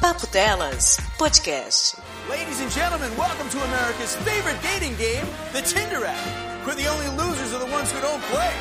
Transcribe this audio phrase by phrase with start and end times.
[0.00, 1.98] Papo Delas Podcast.
[2.30, 7.08] Ladies and gentlemen, welcome to America's favorite dating game, the Tinder app, where the only
[7.20, 8.54] losers are the ones who don't play.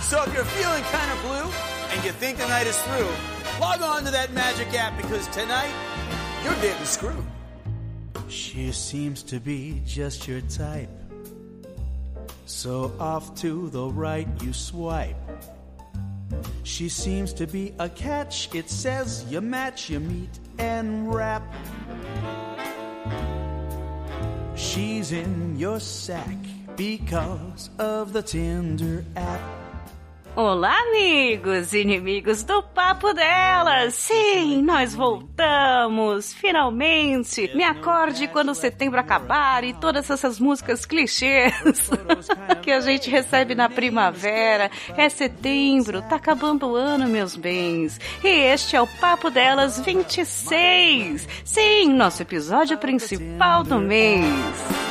[0.00, 1.52] So if you're feeling kind of blue
[1.94, 3.08] and you think the night is through,
[3.60, 5.72] log on to that magic app because tonight
[6.42, 7.24] you're getting screwed.
[8.28, 10.90] She seems to be just your type.
[12.46, 15.14] So off to the right you swipe.
[16.62, 18.54] She seems to be a catch.
[18.54, 21.42] It says you match, you meet and rap.
[24.54, 26.36] She's in your sack
[26.76, 29.59] because of the Tinder app.
[30.36, 33.94] Olá, amigos inimigos do Papo Delas!
[33.94, 36.32] Sim, nós voltamos!
[36.32, 37.50] Finalmente!
[37.52, 41.52] Me acorde quando setembro acabar e todas essas músicas clichês
[42.62, 44.70] que a gente recebe na primavera.
[44.96, 47.98] É setembro, tá acabando o ano, meus bens.
[48.22, 51.28] E este é o Papo Delas 26!
[51.44, 54.89] Sim, nosso episódio principal do mês.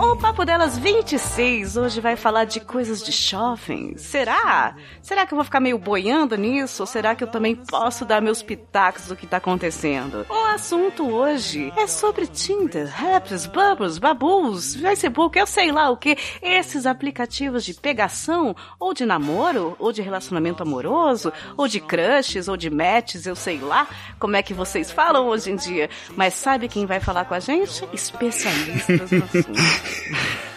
[0.00, 3.96] O Papo Delas 26 hoje vai falar de coisas de shopping.
[3.96, 4.76] Será?
[5.02, 6.84] Será que eu vou ficar meio boiando nisso?
[6.84, 10.24] Ou será que eu também posso dar meus pitacos do que tá acontecendo?
[10.28, 16.16] O assunto hoje é sobre Tinder, Raps, Bubbles, Babus, Facebook, eu sei lá o que.
[16.40, 22.56] Esses aplicativos de pegação, ou de namoro, ou de relacionamento amoroso, ou de crushes, ou
[22.56, 23.88] de matches, eu sei lá
[24.20, 25.90] como é que vocês falam hoje em dia.
[26.16, 27.84] Mas sabe quem vai falar com a gente?
[28.04, 30.54] Especialistas no assunto.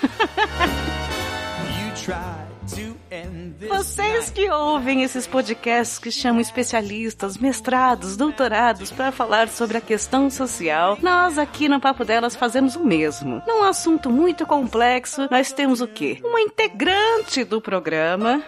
[3.69, 10.29] Vocês que ouvem esses podcasts que chamam especialistas, mestrados, doutorados para falar sobre a questão
[10.29, 13.41] social, nós aqui no Papo Delas fazemos o mesmo.
[13.47, 16.19] Num assunto muito complexo, nós temos o quê?
[16.23, 18.43] Uma integrante do programa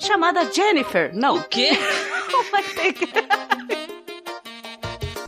[0.00, 1.10] chamada Jennifer.
[1.14, 1.36] Não.
[1.36, 1.70] O quê?
[2.48, 3.88] Uma integrante.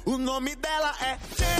[0.04, 1.55] O nome dela é Jennifer.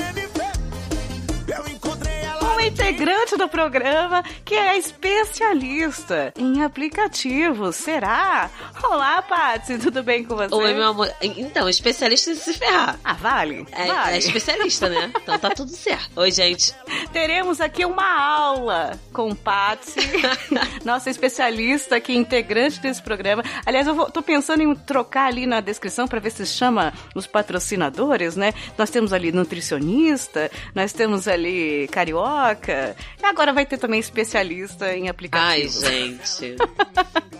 [2.77, 7.75] Integrante do programa que é especialista em aplicativos.
[7.77, 8.51] Será?
[8.85, 10.55] Olá, Patsy, tudo bem com você?
[10.55, 11.11] Oi, meu amor.
[11.23, 12.99] Então, especialista em se ferrar.
[13.03, 13.67] Ah, vale?
[13.73, 14.17] É, vale.
[14.17, 15.11] é especialista, né?
[15.27, 16.21] Então tá tudo certo.
[16.21, 16.75] Oi, gente.
[17.13, 19.99] Teremos aqui uma aula com Patsy,
[20.85, 23.43] nossa especialista aqui, integrante desse programa.
[23.65, 27.27] Aliás, eu vou, tô pensando em trocar ali na descrição para ver se chama os
[27.27, 28.53] patrocinadores, né?
[28.79, 35.05] Nós temos ali nutricionista, nós temos ali carioca, e agora vai ter também especialista em
[35.05, 35.81] Ai, aplicativos.
[35.85, 36.57] gente.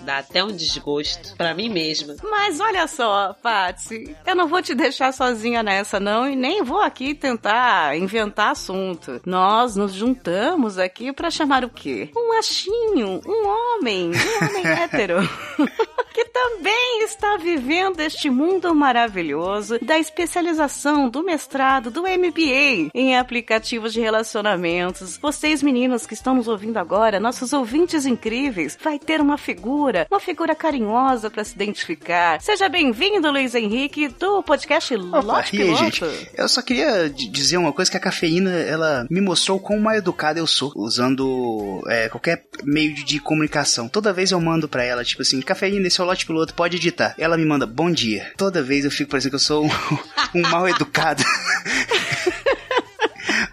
[0.03, 2.15] Dá até um desgosto pra mim mesma.
[2.23, 6.81] Mas olha só, Patsy, eu não vou te deixar sozinha nessa, não, e nem vou
[6.81, 9.21] aqui tentar inventar assunto.
[9.27, 12.11] Nós nos juntamos aqui pra chamar o quê?
[12.17, 15.17] Um machinho, um homem, um homem hétero.
[16.17, 23.93] Que também está vivendo este mundo maravilhoso da especialização, do mestrado, do MBA em aplicativos
[23.93, 25.16] de relacionamentos.
[25.21, 30.21] Vocês, meninos que estão nos ouvindo agora, nossos ouvintes incríveis, vai ter uma figura, uma
[30.21, 32.41] figura carinhosa para se identificar.
[32.41, 35.79] Seja bem-vindo, Luiz Henrique, do podcast Opa, Lote Piloto.
[35.79, 36.05] gente?
[36.35, 40.39] Eu só queria dizer uma coisa que a cafeína, ela me mostrou quão mal educado
[40.39, 43.89] eu sou, usando é, qualquer meio de, comunicação.
[43.89, 46.77] Toda vez eu mando pra ela, tipo assim, cafeína, esse é o lote piloto, pode
[46.77, 47.15] editar.
[47.19, 48.33] Ela me manda, bom dia.
[48.37, 49.71] Toda vez eu fico parecendo que eu sou um,
[50.35, 51.25] um mal educado.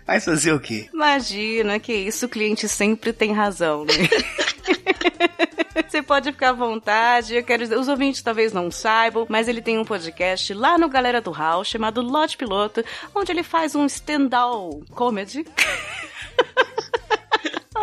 [0.06, 0.90] Mas fazer o quê?
[0.94, 3.94] Imagina, que isso, o cliente sempre tem razão, né?
[5.90, 7.36] Você pode ficar à vontade.
[7.36, 10.90] Eu quero dizer, os ouvintes talvez não saibam, mas ele tem um podcast lá no
[10.90, 12.84] Galera do Hall chamado Lote Piloto,
[13.14, 15.46] onde ele faz um stand-up comedy.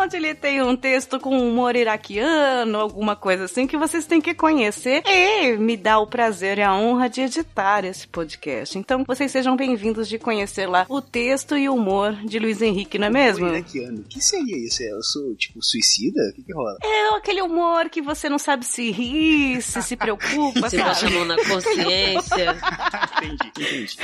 [0.00, 4.32] Onde ele tem um texto com humor iraquiano, alguma coisa assim, que vocês têm que
[4.32, 5.02] conhecer.
[5.06, 8.78] E me dá o prazer e a honra de editar esse podcast.
[8.78, 12.98] Então, vocês sejam bem-vindos de conhecer lá o texto e o humor de Luiz Henrique,
[12.98, 13.46] não é mesmo?
[13.48, 13.98] Iraquiano.
[14.00, 14.82] O que seria isso?
[14.82, 16.30] Eu sou, tipo, suicida?
[16.30, 16.78] O que que rola?
[16.82, 20.94] É aquele humor que você não sabe se ri, se se preocupa, Você bota a
[20.94, 21.12] sabe?
[21.12, 22.56] mão na consciência.
[23.22, 23.96] entendi, entendi.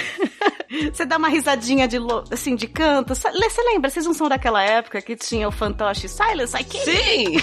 [0.93, 1.97] Você dá uma risadinha de,
[2.31, 3.15] assim, de canto.
[3.15, 3.31] Você
[3.63, 3.89] lembra?
[3.89, 5.53] Vocês não são daquela época que tinha o
[5.87, 7.37] fantoche Silence I Can't Sim!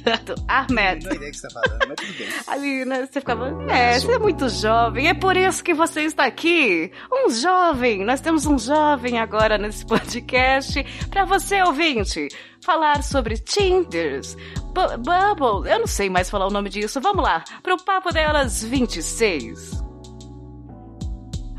[0.24, 1.04] do Ahmed.
[1.04, 2.28] Não ideia que você tá falando, mas tudo bem.
[2.48, 3.06] Ali, né?
[3.06, 6.90] Você ficava, é, você é muito jovem, é por isso que você está aqui.
[7.12, 10.82] Um jovem, nós temos um jovem agora nesse podcast.
[11.10, 12.28] Pra você, ouvinte,
[12.64, 14.36] falar sobre Tinders,
[14.72, 16.98] Bu- Bubble, eu não sei mais falar o nome disso.
[17.00, 19.89] Vamos lá, pro Papo Delas 26.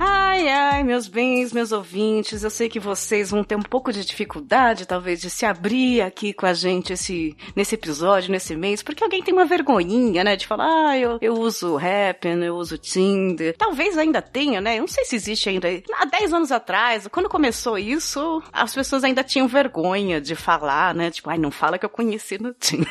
[0.04, 4.04] Ai, ai, meus bens, meus ouvintes, eu sei que vocês vão ter um pouco de
[4.04, 9.04] dificuldade, talvez, de se abrir aqui com a gente esse, nesse episódio, nesse mês, porque
[9.04, 13.56] alguém tem uma vergonhinha, né, de falar, ah, eu, eu uso Happn, eu uso Tinder.
[13.56, 15.68] Talvez ainda tenha, né, eu não sei se existe ainda.
[15.94, 21.12] Há 10 anos atrás, quando começou isso, as pessoas ainda tinham vergonha de falar, né,
[21.12, 22.90] tipo, ai, não fala que eu conheci no Tinder,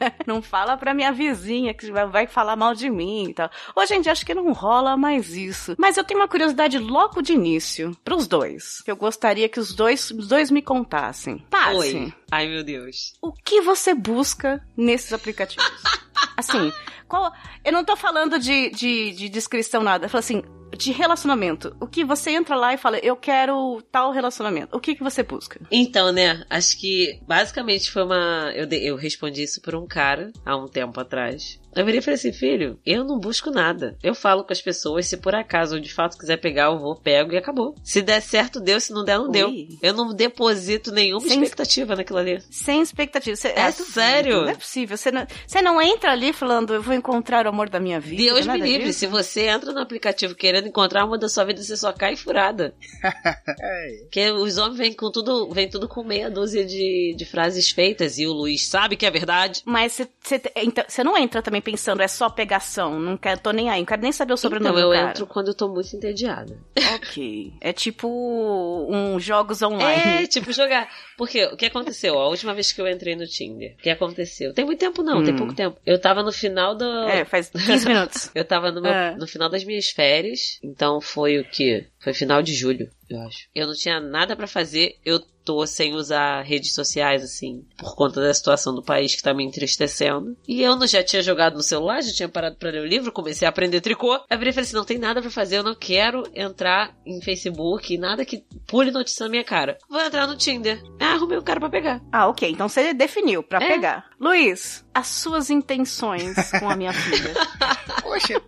[0.00, 0.10] né?
[0.26, 3.48] Não fala pra minha vizinha que vai falar mal de mim e tal.
[3.76, 5.76] Hoje em dia acho que não rola mais isso.
[5.78, 8.80] Mas eu tenho uma curiosidade logo de início, pros dois.
[8.80, 11.44] Que eu gostaria que os dois, os dois me contassem.
[11.50, 11.76] Passe.
[11.76, 12.14] Oi.
[12.30, 13.12] Ai, meu Deus.
[13.20, 15.70] O que você busca nesses aplicativos?
[16.34, 16.72] assim,
[17.06, 17.30] qual.
[17.62, 20.06] Eu não tô falando de, de, de descrição nada.
[20.06, 20.42] Eu falo assim,
[20.74, 21.76] de relacionamento.
[21.78, 24.74] O que você entra lá e fala, eu quero tal relacionamento.
[24.74, 25.60] O que, que você busca?
[25.70, 28.50] Então, né, acho que basicamente foi uma.
[28.54, 28.82] Eu, de...
[28.82, 31.60] eu respondi isso por um cara há um tempo atrás.
[31.74, 33.96] Eu virei e falei assim, filho, eu não busco nada.
[34.02, 36.94] Eu falo com as pessoas, se por acaso eu de fato quiser pegar, eu vou,
[36.96, 37.74] pego e acabou.
[37.82, 39.32] Se der certo, deu, se não der, não Ui.
[39.32, 39.50] deu.
[39.82, 42.42] Eu não deposito nenhuma Sem- expectativa naquilo ali.
[42.50, 43.34] Sem expectativa.
[43.36, 44.42] Você, É duvido, sério?
[44.42, 44.96] Não é possível.
[44.96, 45.26] Você não,
[45.62, 48.22] não entra ali falando, eu vou encontrar o amor da minha vida.
[48.22, 48.98] Deus me livre, disso.
[49.00, 52.74] se você entra no aplicativo querendo encontrar uma da sua vida, você só cai furada.
[54.02, 58.18] Porque os homens vêm com tudo, vem tudo com meia dúzia de, de frases feitas
[58.18, 59.62] e o Luiz sabe que é verdade.
[59.64, 63.70] Mas você, então, você não entra também pensando, é só pegação, não quero, tô nem
[63.70, 65.10] aí, não quero nem saber o sobrenome Então eu do cara.
[65.10, 66.58] entro quando eu tô muito entediada.
[66.94, 67.52] Ok.
[67.60, 70.24] É tipo um jogos online.
[70.24, 70.88] É, tipo, jogar.
[71.16, 72.18] Porque o que aconteceu?
[72.18, 74.52] A última vez que eu entrei no Tinder, o que aconteceu?
[74.52, 75.38] Tem muito tempo não, tem Hum.
[75.38, 75.78] pouco tempo.
[75.86, 76.84] Eu tava no final do.
[77.08, 78.30] É, faz 15 minutos.
[78.34, 79.14] Eu tava no, meu- É.
[79.16, 81.86] no final das minhas férias, então foi o que?
[82.00, 83.46] Foi final de julho, eu acho.
[83.54, 88.20] Eu não tinha nada pra fazer, eu tô sem usar redes sociais, assim, por conta
[88.20, 90.36] da situação do país que tá me entristecendo.
[90.46, 93.12] E eu não já tinha jogado no celular, já tinha parado pra ler o livro,
[93.12, 94.12] comecei a aprender tricô.
[94.30, 97.20] Aí virei e falei assim, não tem nada pra fazer, eu não quero entrar em
[97.20, 99.78] Facebook, nada que pule notícia na minha cara.
[99.88, 100.82] Vou entrar no Tinder.
[101.00, 102.00] Ah, arrumei um cara pra pegar.
[102.12, 102.50] Ah, ok.
[102.50, 103.66] Então você definiu pra É.
[103.68, 104.04] pegar.
[104.20, 107.34] Luiz, as suas intenções com a minha filha.
[108.02, 108.40] Poxa,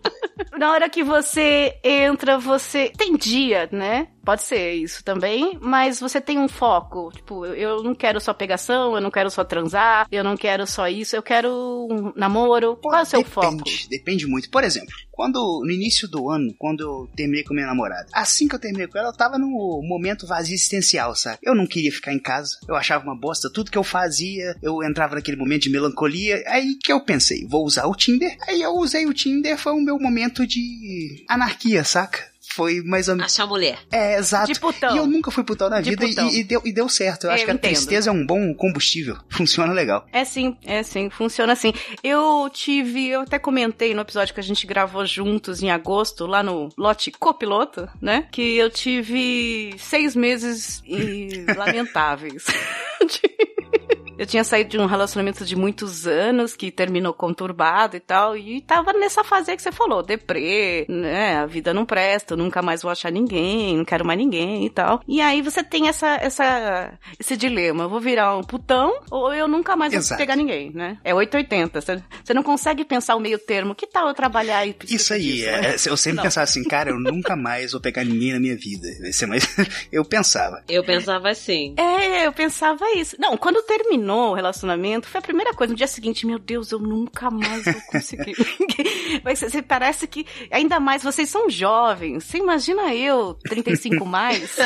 [0.57, 4.07] Na hora que você entra, você tem dia, né?
[4.25, 7.11] Pode ser isso também, mas você tem um foco.
[7.13, 10.87] Tipo, eu não quero só pegação, eu não quero só transar, eu não quero só
[10.87, 12.75] isso, eu quero um namoro.
[12.77, 13.89] Qual é o seu depende, foco?
[13.89, 14.49] Depende muito.
[14.49, 18.55] Por exemplo, quando no início do ano, quando eu terminei com minha namorada, assim que
[18.55, 19.47] eu terminei com ela, eu tava no
[19.83, 21.37] momento vazio existencial, sabe?
[21.43, 24.83] Eu não queria ficar em casa, eu achava uma bosta tudo que eu fazia, eu
[24.83, 28.35] entrava naquele momento de melancolia, aí que eu pensei, vou usar o Tinder.
[28.47, 32.34] Aí eu usei o Tinder, foi o meu momento de anarquia, saca?
[32.55, 33.31] Foi mais ou menos.
[33.33, 33.77] Achar mulher.
[33.91, 34.51] É, exato.
[34.53, 34.95] De putão.
[34.95, 36.29] E eu nunca fui putão na De vida e- putão.
[36.29, 37.25] e, deu, e deu certo.
[37.25, 37.71] Eu, acho Eu que a entendo.
[37.71, 39.17] tristeza é um bom combustível.
[39.29, 40.05] Funciona legal.
[40.13, 41.73] É sim, é sim, funciona assim.
[42.03, 46.41] Eu tive, eu até comentei no episódio que a gente gravou juntos em agosto, lá
[46.41, 48.27] no lote copiloto, né?
[48.31, 52.45] Que eu tive seis meses e lamentáveis.
[54.17, 58.61] Eu tinha saído de um relacionamento de muitos anos que terminou conturbado e tal, e
[58.61, 61.37] tava nessa fase aí que você falou, deprê, né?
[61.37, 64.69] A vida não presta, eu nunca mais vou achar ninguém, não quero mais ninguém e
[64.69, 65.01] tal.
[65.07, 69.47] E aí você tem essa, essa, esse dilema, eu vou virar um putão ou eu
[69.47, 70.17] nunca mais vou Exato.
[70.19, 70.97] pegar ninguém, né?
[71.03, 74.75] É 880, você, você não consegue pensar o meio termo, que tal eu trabalhar e
[74.89, 75.71] Isso aí, disso, né?
[75.71, 76.23] é, eu sempre Não.
[76.23, 78.87] pensava assim, cara, eu nunca mais vou pegar ninguém na minha vida.
[79.11, 79.45] Ser mais...
[79.91, 80.63] Eu pensava.
[80.67, 81.73] Eu pensava assim.
[81.77, 83.15] É, eu pensava isso.
[83.19, 85.71] Não, quando terminou o relacionamento, foi a primeira coisa.
[85.71, 88.35] No dia seguinte, meu Deus, eu nunca mais vou conseguir.
[89.23, 92.23] Mas você parece que, ainda mais, vocês são jovens.
[92.23, 94.57] Você imagina eu, 35 mais,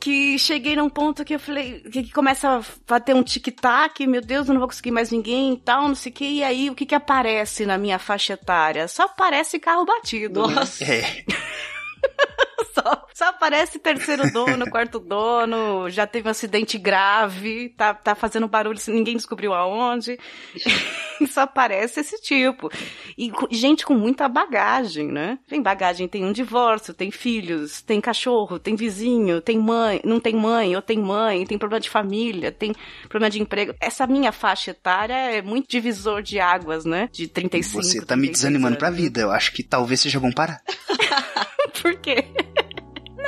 [0.00, 4.20] que cheguei num ponto que eu falei, que que começa a bater um tic-tac, meu
[4.20, 6.24] Deus, eu não vou conseguir mais ninguém e tal, não sei o que.
[6.24, 8.88] E aí, o que que aparece na minha faixa etária?
[8.88, 10.46] Só aparece carro batido.
[10.48, 10.84] Nossa.
[10.84, 11.24] É,
[12.74, 18.48] Só, só aparece terceiro dono, quarto dono, já teve um acidente grave, tá, tá fazendo
[18.48, 20.18] barulho, ninguém descobriu aonde.
[21.28, 22.70] só aparece esse tipo.
[23.16, 25.38] E gente com muita bagagem, né?
[25.48, 30.34] Tem bagagem, tem um divórcio, tem filhos, tem cachorro, tem vizinho, tem mãe, não tem
[30.34, 32.74] mãe, ou tem mãe, tem problema de família, tem
[33.08, 33.74] problema de emprego.
[33.80, 37.08] Essa minha faixa etária é muito divisor de águas, né?
[37.12, 37.82] De 35.
[37.82, 39.00] você tá me 36 desanimando pra anos.
[39.00, 39.20] vida.
[39.20, 40.62] Eu acho que talvez seja bom parar.
[41.82, 42.24] Por quê?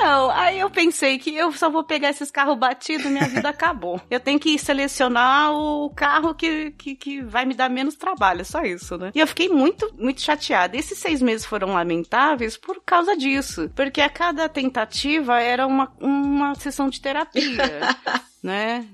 [0.00, 4.00] Não, aí eu pensei que eu só vou pegar esses carros batidos minha vida acabou.
[4.11, 8.62] Eu tenho que selecionar o carro que, que, que vai me dar menos trabalho, só
[8.62, 9.12] isso, né?
[9.14, 10.76] E eu fiquei muito, muito chateada.
[10.76, 13.71] Esses seis meses foram lamentáveis por causa disso.
[13.75, 17.61] Porque a cada tentativa era uma, uma sessão de terapia.
[18.42, 18.87] né?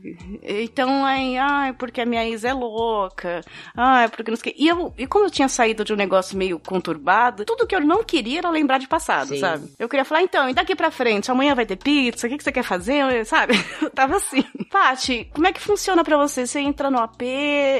[0.42, 3.42] Então, aí, ai, porque a minha ex é louca,
[3.76, 4.54] ai, porque não sei.
[4.56, 7.80] E, eu, e como eu tinha saído de um negócio meio conturbado, tudo que eu
[7.80, 9.40] não queria era lembrar de passado, Sim.
[9.40, 9.68] sabe?
[9.78, 12.44] Eu queria falar, então, e daqui pra frente, amanhã vai ter pizza, o que, que
[12.44, 13.54] você quer fazer, sabe?
[13.80, 14.44] Eu tava assim.
[14.70, 16.46] Paty, como é que funciona pra você?
[16.46, 17.22] Você entra no AP,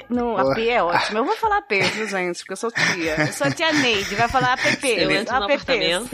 [0.09, 1.19] no AP é ótimo.
[1.19, 2.39] Eu vou falar AP, viu, gente?
[2.39, 3.17] Porque eu sou tia.
[3.27, 4.87] Eu sou tia Neide, vai falar APP.
[4.87, 6.11] Eu entro no apartamento.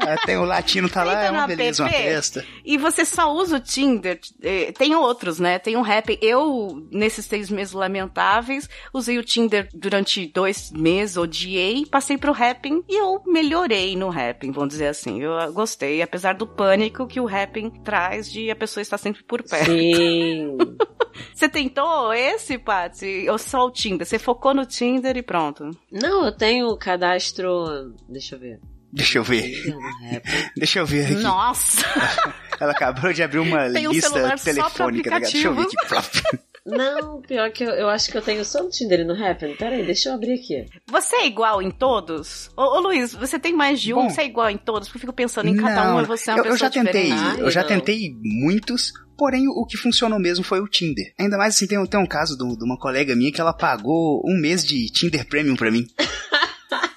[0.00, 2.44] Ah, tem o latino tá lá, é uma beleza, uma festa.
[2.64, 4.18] E você só usa o Tinder.
[4.42, 5.58] Eh, Tem outros, né?
[5.58, 6.18] Tem o Happn.
[6.20, 12.82] Eu, nesses seis meses lamentáveis, usei o Tinder durante dois meses, odiei, passei pro Happn
[12.88, 15.20] e eu melhorei no Happn, vamos dizer assim.
[15.20, 19.42] Eu gostei, apesar do pânico que o Happn traz de a pessoa estar sempre por
[19.42, 19.70] perto.
[19.70, 20.56] Sim.
[21.32, 23.28] Você tentou esse, Patsy?
[23.28, 24.06] Ou só o Tinder?
[24.06, 25.70] Você focou no Tinder e pronto.
[25.90, 27.94] Não, eu tenho cadastro.
[28.08, 28.60] Deixa eu ver.
[28.94, 29.42] Deixa eu ver.
[29.50, 30.24] Tinder no Rap.
[30.56, 31.14] Deixa eu ver aqui.
[31.22, 31.84] Nossa!
[32.60, 35.10] Ela acabou de abrir uma Tem um lista pra telefônica.
[35.10, 35.22] cara?
[35.22, 36.38] Deixa eu ver aqui.
[36.66, 39.54] Não, pior que eu, eu acho que eu tenho só no Tinder e no Happn.
[39.58, 40.64] Peraí, deixa eu abrir aqui.
[40.90, 42.48] Você é igual em todos?
[42.56, 43.96] Ô, ô Luiz, você tem mais de um?
[43.96, 44.88] Bom, você é igual em todos?
[44.88, 46.82] Porque eu fico pensando em cada um e você é uma eu, eu pessoa já
[46.82, 47.40] tentei, diferente.
[47.40, 47.68] eu já não.
[47.68, 51.12] tentei muitos, porém o que funcionou mesmo foi o Tinder.
[51.20, 54.22] Ainda mais assim, tem, tem um caso do- de uma colega minha que ela pagou
[54.24, 55.86] um mês de Tinder Premium pra mim.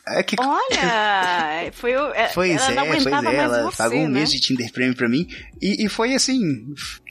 [0.09, 2.13] É que Olha, foi o.
[2.13, 4.19] é, Pois ela não é, pois é, ela você, pagou um né?
[4.19, 5.27] mês de Tinder Premium pra mim.
[5.61, 6.41] E, e foi assim,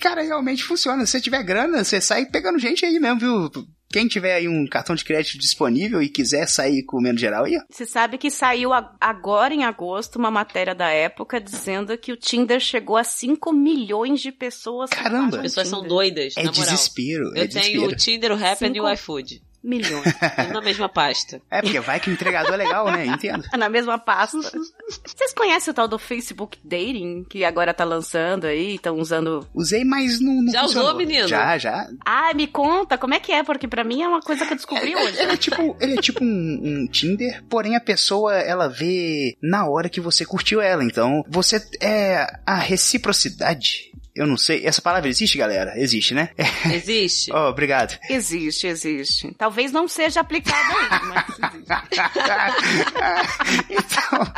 [0.01, 1.05] cara, realmente funciona.
[1.05, 3.51] Se você tiver grana, você sai pegando gente aí mesmo, viu?
[3.89, 7.57] Quem tiver aí um cartão de crédito disponível e quiser sair comendo geral aí.
[7.71, 12.59] Você sabe que saiu agora em agosto uma matéria da época dizendo que o Tinder
[12.59, 14.91] chegou a 5 milhões de pessoas.
[14.91, 15.37] Caramba.
[15.37, 16.65] As pessoas são doidas, É na moral.
[16.65, 17.87] desespero, é Eu tenho desespero.
[17.93, 19.43] o Tinder, o Happn e o iFood.
[19.67, 20.05] Milhões.
[20.55, 21.43] Na mesma pasta.
[21.51, 23.05] É, porque vai que o entregador é legal, né?
[23.05, 23.45] Entendo.
[23.59, 24.39] Na mesma pasta.
[24.39, 29.47] Vocês conhecem o tal do Facebook Dating, que agora tá lançando aí, estão usando.
[29.53, 30.97] Usei, mas não, não Já usou, funcionou.
[30.97, 31.27] menino?
[31.27, 31.89] Já, já.
[32.05, 33.43] Ah, me conta, como é que é?
[33.43, 35.19] Porque pra mim é uma coisa que eu descobri hoje.
[35.19, 39.69] Ele é tipo, ele é tipo um, um Tinder, porém a pessoa ela vê na
[39.69, 40.85] hora que você curtiu ela.
[40.85, 43.91] Então, você é a reciprocidade.
[44.17, 44.65] Eu não sei.
[44.67, 45.75] Essa palavra existe, galera?
[45.77, 46.31] Existe, né?
[46.73, 47.31] Existe?
[47.33, 47.99] Oh, obrigado.
[48.09, 49.33] Existe, existe.
[49.37, 51.27] Talvez não seja aplicado aí, mas
[52.09, 53.67] existe.
[53.71, 54.33] então,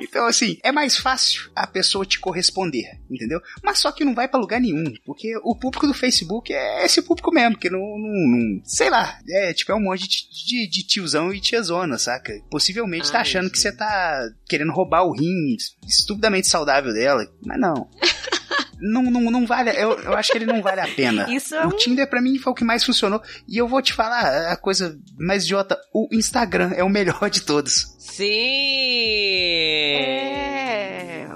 [0.00, 3.40] então, assim, é mais fácil a pessoa te corresponder, entendeu?
[3.62, 7.02] Mas só que não vai pra lugar nenhum, porque o público do Facebook é esse
[7.02, 10.66] público mesmo, que não, não, não- sei lá, é tipo, é um monte de, de,
[10.70, 12.32] de tiozão e tiazona, saca?
[12.50, 13.70] Possivelmente tá Ai, achando que gente.
[13.70, 15.56] você tá querendo roubar o rim
[15.86, 17.88] estupidamente saudável dela, mas não.
[18.80, 21.26] Não, não, não vale, eu, eu acho que ele não vale a pena.
[21.32, 23.20] Isso é o um- Tinder pra mim foi o que mais funcionou.
[23.48, 27.40] E eu vou te falar a coisa mais idiota: o Instagram é o melhor de
[27.42, 27.94] todos.
[27.98, 28.24] Sim!
[30.00, 30.47] É,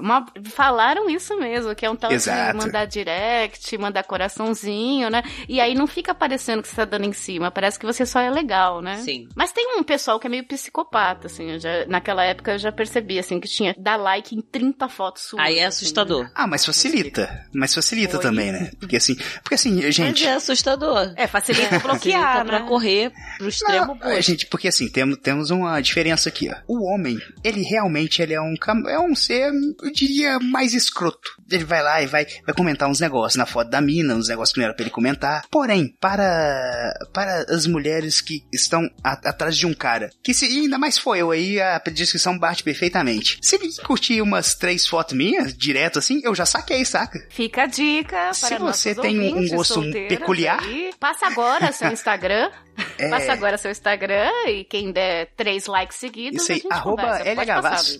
[0.02, 2.52] uma- falaram isso mesmo, que é um tal Exato.
[2.58, 5.22] de mandar direct, mandar coraçãozinho, né?
[5.48, 8.20] E aí não fica parecendo que você tá dando em cima, parece que você só
[8.20, 8.98] é legal, né?
[8.98, 9.28] Sim.
[9.34, 13.18] Mas tem um pessoal que é meio psicopata, assim, já- naquela época eu já percebi,
[13.18, 15.42] assim, que tinha dar like em 30 fotos suas.
[15.44, 16.30] Aí é assim, assustador.
[16.34, 17.46] Ah, mas facilita.
[17.54, 18.22] Mas facilita Oi.
[18.22, 18.70] também, né?
[18.78, 20.22] Porque assim, porque assim, gente.
[20.22, 21.12] Mas é assustador.
[21.16, 22.66] É, facilita bloquear, Facilita pra né?
[22.68, 24.22] correr pro extremo Não, oposto.
[24.22, 26.56] gente, porque assim, temos, temos uma diferença aqui, ó.
[26.66, 28.54] O homem, ele realmente ele é um
[28.88, 29.50] é um ser,
[29.92, 31.30] diria, mais escroto.
[31.50, 34.52] Ele vai lá e vai, vai comentar uns negócios na foto da mina, uns negócios
[34.54, 35.44] que não era pra ele comentar.
[35.50, 40.78] Porém, para, para as mulheres que estão a- atrás de um cara, que se, ainda
[40.78, 43.38] mais foi eu aí, a descrição bate perfeitamente.
[43.42, 47.18] Se ele curtir umas três fotos minhas, direto assim, eu já saquei, saca?
[47.30, 50.62] Fica a dica Se você tem um- gosto peculiar.
[50.62, 50.90] aí.
[50.98, 52.50] passa agora seu Instagram.
[52.98, 53.10] É.
[53.10, 57.02] Passa agora seu Instagram e quem der três likes seguidos, Isso aí, arroba.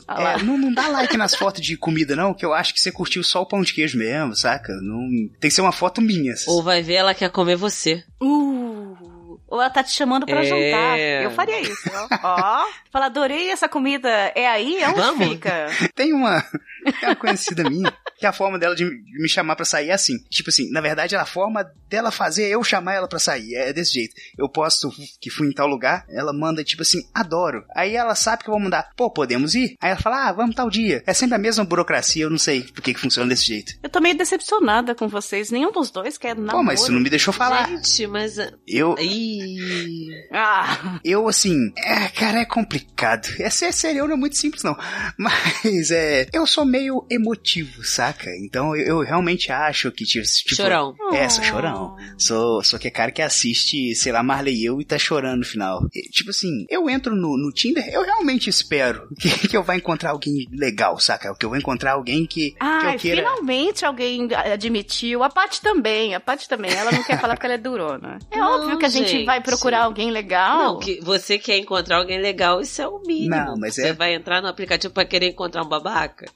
[0.08, 0.32] Ah lá.
[0.32, 2.90] É, não, não dá like nas fotos de comida, não, que eu acho que você
[2.92, 4.72] curtiu só o pão de queijo mesmo, saca?
[4.80, 5.00] Não,
[5.40, 6.32] tem que ser uma foto minha.
[6.46, 8.02] Ou vai ver, ela quer comer você.
[8.22, 10.44] Uh, ou ela tá te chamando pra É.
[10.44, 10.98] jantar.
[10.98, 12.08] Eu faria isso, ó.
[12.22, 12.66] ó.
[12.90, 14.08] Fala, adorei essa comida.
[14.34, 14.78] É aí?
[14.82, 15.28] É onde Vamos?
[15.28, 15.66] fica?
[15.94, 16.42] Tem uma,
[16.84, 20.18] tem uma conhecida minha, que a forma dela de me chamar pra sair é assim.
[20.30, 23.54] Tipo assim, na verdade, a forma dela fazer é eu chamar ela pra sair.
[23.54, 24.14] É desse jeito.
[24.38, 27.64] Eu posto que fui em tal lugar, ela manda tipo assim, adoro.
[27.74, 29.76] Aí ela sabe que eu vou mandar, pô, podemos ir?
[29.80, 31.02] Aí ela fala, ah, vamos tal dia.
[31.06, 33.74] É sempre a mesma burocracia, eu não sei por que, que funciona desse jeito.
[33.82, 35.50] Eu tô meio decepcionada com vocês.
[35.50, 36.58] Nenhum dos dois quer namoro.
[36.58, 37.68] Pô, mas isso não me deixou falar.
[37.68, 38.36] Gente, mas.
[38.66, 40.08] Eu, Ih.
[40.32, 43.28] Ah, Eu, assim, é, cara, é complicado.
[43.38, 44.76] É ser serião não é muito simples, não.
[45.18, 48.30] Mas, é, eu sou meio emotivo, saca?
[48.42, 50.24] Então eu, eu realmente acho que, tipo.
[50.26, 50.94] tipo Chorão.
[51.12, 51.96] É, sou chorão.
[52.16, 55.44] Sou, sou que cara que assiste, sei lá, Marley e eu e tá chorando no
[55.44, 55.86] final.
[55.94, 59.76] E, tipo assim, eu entro no, no Tinder, eu realmente espero que, que eu vá
[59.76, 61.34] encontrar alguém legal, saca?
[61.34, 63.20] Que eu vou encontrar alguém que, que Ai, eu queira.
[63.22, 65.22] finalmente alguém admitiu.
[65.22, 66.72] A Paty também, a Paty também.
[66.72, 68.18] Ela não quer falar que ela é durona.
[68.30, 69.26] É Não, óbvio que a gente, gente.
[69.26, 70.58] vai procurar alguém legal.
[70.74, 73.34] Não, que você quer encontrar alguém legal, isso é o mínimo.
[73.34, 76.26] Não, mas você é- vai entrar no aplicativo pra querer encontrar um babaca?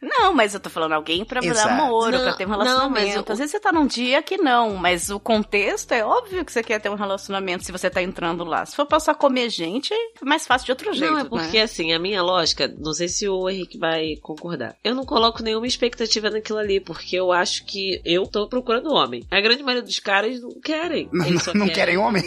[0.00, 1.68] Não, mas eu tô falando alguém pra Exato.
[1.68, 3.06] namoro, Não, pra ter um não, relacionamento.
[3.16, 6.44] mas o- Às vezes você tá num dia que não, mas o contexto é óbvio
[6.44, 8.64] que você quer ter um relacionamento se você tá entrando lá.
[8.66, 11.58] Se for pra só comer gente, é mais fácil de outro jeito, não, é porque
[11.58, 11.62] né?
[11.64, 14.76] assim, a minha lógica, não sei se o Henrique vai concordar.
[14.84, 19.24] Eu não coloco nenhuma expectativa naquilo ali, porque eu acho que eu tô procurando homem.
[19.30, 21.08] A grande maioria dos caras não querem.
[21.12, 22.22] Não, Eles só não querem homem?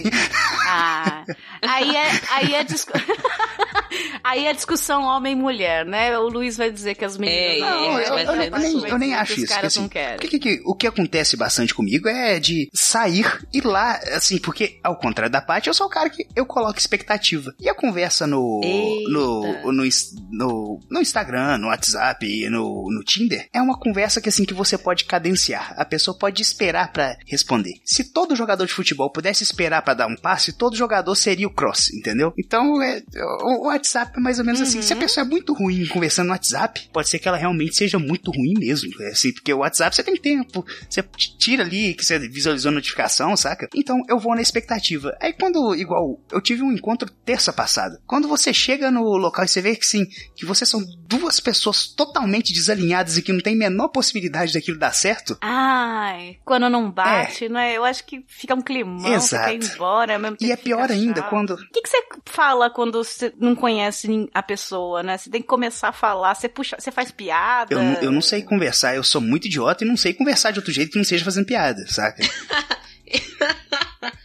[0.70, 1.24] Ah,
[1.62, 2.92] aí é, aí é, discu...
[4.24, 6.18] aí é discussão homem-mulher, né?
[6.18, 7.38] O Luiz vai dizer que as meninas...
[7.38, 8.88] É, Não, gente eu, nem, sul.
[8.88, 9.42] eu nem que acho isso.
[9.42, 10.16] que, caras assim, não querem.
[10.16, 14.98] o que, o que acontece bastante comigo é de sair e lá, assim, porque ao
[14.98, 17.54] contrário da parte, eu sou o cara que eu coloco expectativa.
[17.60, 18.62] E a conversa no,
[19.10, 19.84] no, no,
[20.32, 24.54] no, no Instagram, no WhatsApp e no, no Tinder é uma conversa que, assim, que
[24.54, 25.74] você pode cadenciar.
[25.78, 27.74] A pessoa pode esperar pra responder.
[27.84, 31.54] Se todo jogador de futebol pudesse esperar pra dar um passe, todo jogador seria o
[31.54, 32.34] cross, entendeu?
[32.38, 33.02] Então, é,
[33.42, 34.82] o, o WhatsApp é mais ou menos assim.
[34.82, 38.00] Se a pessoa é muito ruim conversando no WhatsApp, pode ser que ela realmente seja
[38.00, 38.90] muito ruim mesmo.
[39.02, 41.04] É assim, porque o WhatsApp você tem tempo, você
[41.38, 43.68] tira ali que você visualizou a notificação, saca?
[43.76, 45.16] Então eu vou na expectativa.
[45.22, 48.02] Aí quando, igual, eu tive um encontro terça passada.
[48.06, 50.06] Quando você chega no local e você vê que sim,
[50.36, 54.78] que vocês são duas pessoas totalmente desalinhadas e que não tem a menor possibilidade daquilo
[54.78, 57.76] dar certo, Ai, quando não bate, né?
[57.76, 59.46] Eu acho que fica um climão, você Exato.
[59.46, 61.30] quer ir embora, mesmo e é pior ainda chato.
[61.30, 61.52] quando.
[61.52, 65.18] O que, que você fala quando você não conhece a pessoa, né?
[65.18, 67.74] Você tem que começar a falar, você puxa, você faz piada.
[67.74, 70.60] Eu, não- eu não sei conversar, eu sou muito idiota e não sei conversar de
[70.60, 72.22] outro jeito que não seja fazendo piada, saca?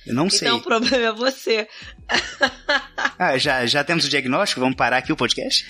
[0.04, 0.48] Eu não sei.
[0.48, 1.68] Então o problema é você.
[3.18, 4.60] Ah, já, já temos o diagnóstico?
[4.60, 5.64] Vamos parar aqui o podcast?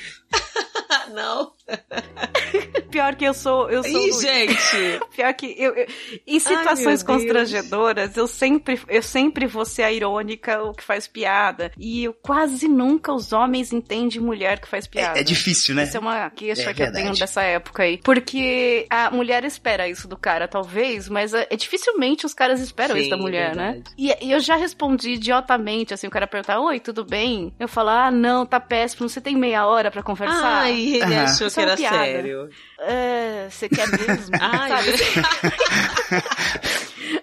[1.12, 1.52] não.
[2.90, 4.06] Pior que eu sou, eu sou.
[4.06, 5.00] Ih, gente.
[5.16, 5.86] Pior que eu, eu-
[6.26, 7.02] em Ai, situações Deus.
[7.02, 11.72] constrangedoras, eu sempre, eu sempre vou ser a irônica, o que faz piada.
[11.78, 15.18] E eu quase nunca os homens entendem mulher que faz piada.
[15.18, 15.84] É, é difícil, né?
[15.84, 17.98] Isso é uma queixa É que eu tenho dessa época aí.
[18.04, 22.94] Porque a mulher espera isso do cara, talvez, mas é, é dificilmente os caras esperam
[22.96, 23.82] Sim, isso da mulher, né?
[23.96, 27.54] E, e eu já respondi idiotamente, assim, o cara perguntar, oi, tudo bem?
[27.58, 30.62] Eu falo, ah, não, tá péssimo, você tem meia hora pra conversar?
[30.64, 32.48] Ai, ele achou que era sério.
[32.78, 34.36] É, você quer mesmo?
[34.40, 34.70] Ai?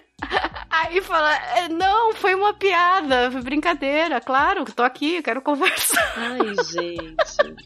[0.70, 6.14] Aí fala, "É, não, foi uma piada, foi brincadeira, claro, tô aqui, quero conversar.
[6.16, 6.38] Ai,
[6.72, 7.14] gente.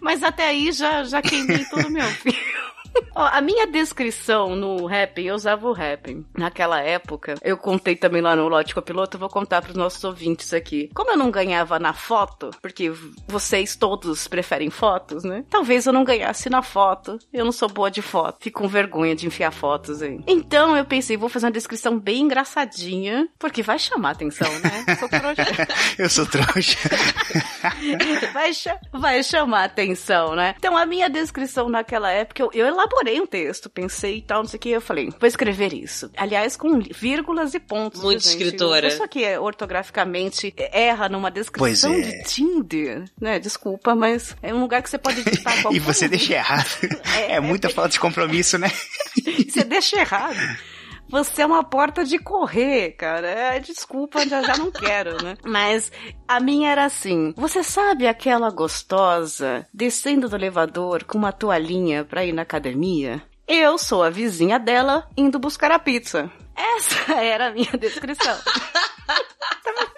[0.01, 2.37] Mas até aí já, já queimei todo o meu filho.
[3.15, 6.25] Ó, a minha descrição no Rapping, eu usava o Rapping.
[6.37, 10.53] Naquela época, eu contei também lá no Lote Copiloto, eu vou contar pros nossos ouvintes
[10.53, 10.91] aqui.
[10.95, 12.93] Como eu não ganhava na foto, porque
[13.29, 15.45] vocês todos preferem fotos, né?
[15.49, 17.19] Talvez eu não ganhasse na foto.
[17.33, 18.39] Eu não sou boa de foto.
[18.41, 20.21] Fico com vergonha de enfiar fotos aí.
[20.27, 24.85] Então eu pensei, vou fazer uma descrição bem engraçadinha, porque vai chamar atenção, né?
[24.89, 25.67] Eu Sou trouxa.
[25.99, 26.79] Eu sou trouxa.
[28.33, 30.55] vai, cha- vai chamar atenção, né?
[30.59, 34.49] Então, a minha descrição naquela época, eu, eu elaborei um texto, pensei e tal, não
[34.49, 36.11] sei o que, eu falei, vou escrever isso.
[36.17, 38.03] Aliás, com vírgulas e pontos.
[38.03, 38.33] Muito gente?
[38.33, 38.87] escritora.
[38.87, 42.01] A pessoa que é ortograficamente erra numa descrição é.
[42.01, 43.39] de Tinder, né?
[43.39, 46.65] Desculpa, mas é um lugar que você pode digitar qualquer e você deixa errado.
[47.29, 48.71] É, muita falta de compromisso, né?
[49.49, 50.37] Você deixa errado.
[51.15, 53.29] Você é uma porta de correr, cara.
[53.29, 55.37] É, desculpa, já, já não quero, né?
[55.47, 55.93] Mas
[56.27, 62.25] a minha era assim: você sabe aquela gostosa descendo do elevador com uma toalhinha pra
[62.25, 63.23] ir na academia?
[63.47, 66.29] Eu sou a vizinha dela indo buscar a pizza.
[66.57, 68.37] Essa era a minha descrição.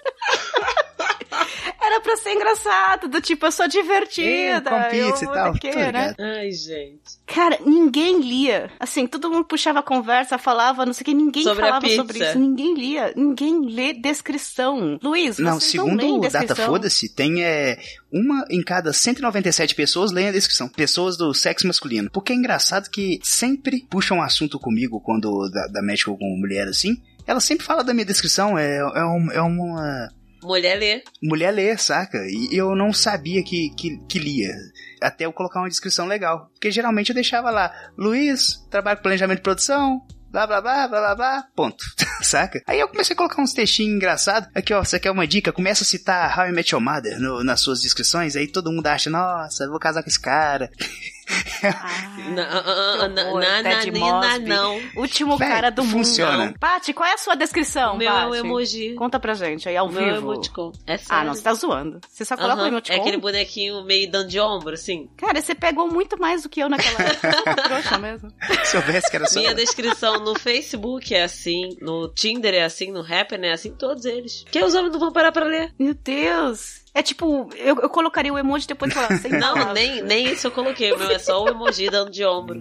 [1.96, 4.28] Era pra ser engraçado, do tipo, eu sou divertida.
[4.28, 6.14] É, com pizza eu e tal, tô né?
[6.18, 7.00] Ai, gente.
[7.26, 8.70] Cara, ninguém lia.
[8.78, 12.18] Assim, todo mundo puxava a conversa, falava, não sei o que, ninguém Sobre falava sobre
[12.22, 12.38] isso.
[12.38, 13.12] Ninguém lia.
[13.16, 14.98] Ninguém lê descrição.
[15.02, 16.20] Luiz, Não, vocês não segundo o.
[16.20, 17.78] Data Foda-se, tem é,
[18.12, 20.68] uma em cada 197 pessoas leem a descrição.
[20.68, 22.10] Pessoas do sexo masculino.
[22.10, 26.68] Porque é engraçado que sempre puxam um assunto comigo quando da, da médica com mulher
[26.68, 27.00] assim.
[27.26, 28.56] Ela sempre fala da minha descrição.
[28.58, 30.10] É, é, um- é uma
[30.46, 31.02] Mulher lê.
[31.22, 32.18] mulher ler, saca?
[32.28, 34.52] E eu não sabia que, que, que lia.
[35.02, 36.48] Até eu colocar uma descrição legal.
[36.54, 41.00] Porque geralmente eu deixava lá, Luiz, trabalho com planejamento de produção, blá blá blá blá
[41.00, 41.84] blá blá, ponto.
[42.22, 42.62] saca?
[42.66, 44.48] Aí eu comecei a colocar uns textinhos engraçados.
[44.54, 45.52] Aqui, ó, você quer uma dica?
[45.52, 48.86] Começa a citar How I Met Your Mother no- nas suas descrições, aí todo mundo
[48.86, 50.70] acha, nossa, vou casar com esse cara.
[51.62, 53.24] Ah, Na- ah, na-
[53.98, 54.48] Mosby.
[54.48, 54.80] não.
[54.96, 56.46] último Véi, cara do funciona.
[56.46, 56.58] mundo.
[56.58, 58.36] Paty, qual é a sua descrição, Meu é Paty?
[58.38, 58.94] emoji.
[58.94, 60.16] Conta pra gente aí, ao Meu vivo.
[60.32, 60.72] emoticon.
[60.86, 61.24] É Ah, sério.
[61.26, 62.00] não, você tá zoando.
[62.08, 62.94] Você só coloca o Aham, emoticon?
[62.96, 65.08] É aquele bonequinho meio dando de ombro, assim.
[65.16, 68.30] Cara, você pegou muito mais do que eu naquela sou trouxa mesmo.
[68.64, 69.38] Se soubesse que era só.
[69.40, 74.04] Minha descrição no Facebook é assim, no Tinder é assim, no Happn é assim, todos
[74.04, 74.44] eles.
[74.50, 75.72] Que os homens não vão parar pra ler.
[75.78, 76.84] Meu Deus.
[76.96, 80.50] É tipo, eu, eu colocaria o emoji depois falar, sem Não, nem, nem isso eu
[80.50, 82.58] coloquei, meu é só o emoji dando de ombro.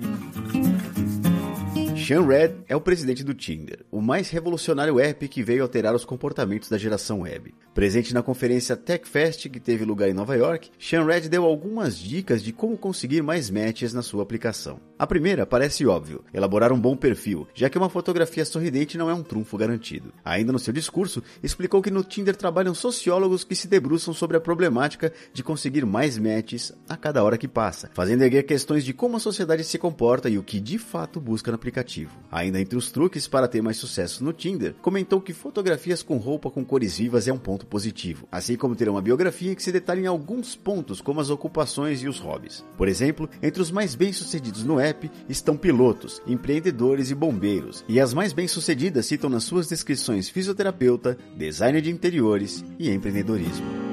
[2.06, 6.06] Sean Red é o presidente do Tinder, o mais revolucionário app que veio alterar os
[6.06, 7.52] comportamentos da geração web.
[7.74, 12.44] Presente na conferência TechFest que teve lugar em Nova York, Sean Red deu algumas dicas
[12.44, 14.80] de como conseguir mais matches na sua aplicação.
[15.00, 19.14] A primeira parece óbvio, elaborar um bom perfil, já que uma fotografia sorridente não é
[19.14, 20.14] um trunfo garantido.
[20.24, 24.40] Ainda no seu discurso, explicou que no Tinder trabalham sociólogos que se debruçam sobre a
[24.40, 29.18] problemática de conseguir mais matches a cada hora que passa, fazendo erguer questões de como
[29.18, 31.95] a sociedade se comporta e o que de fato busca no aplicativo.
[32.32, 36.50] Ainda entre os truques para ter mais sucesso no Tinder, comentou que fotografias com roupa
[36.50, 40.02] com cores vivas é um ponto positivo, assim como ter uma biografia que se detalhe
[40.02, 42.66] em alguns pontos, como as ocupações e os hobbies.
[42.78, 48.14] Por exemplo, entre os mais bem-sucedidos no app estão pilotos, empreendedores e bombeiros, e as
[48.14, 53.86] mais bem-sucedidas citam nas suas descrições fisioterapeuta, designer de interiores e empreendedorismo.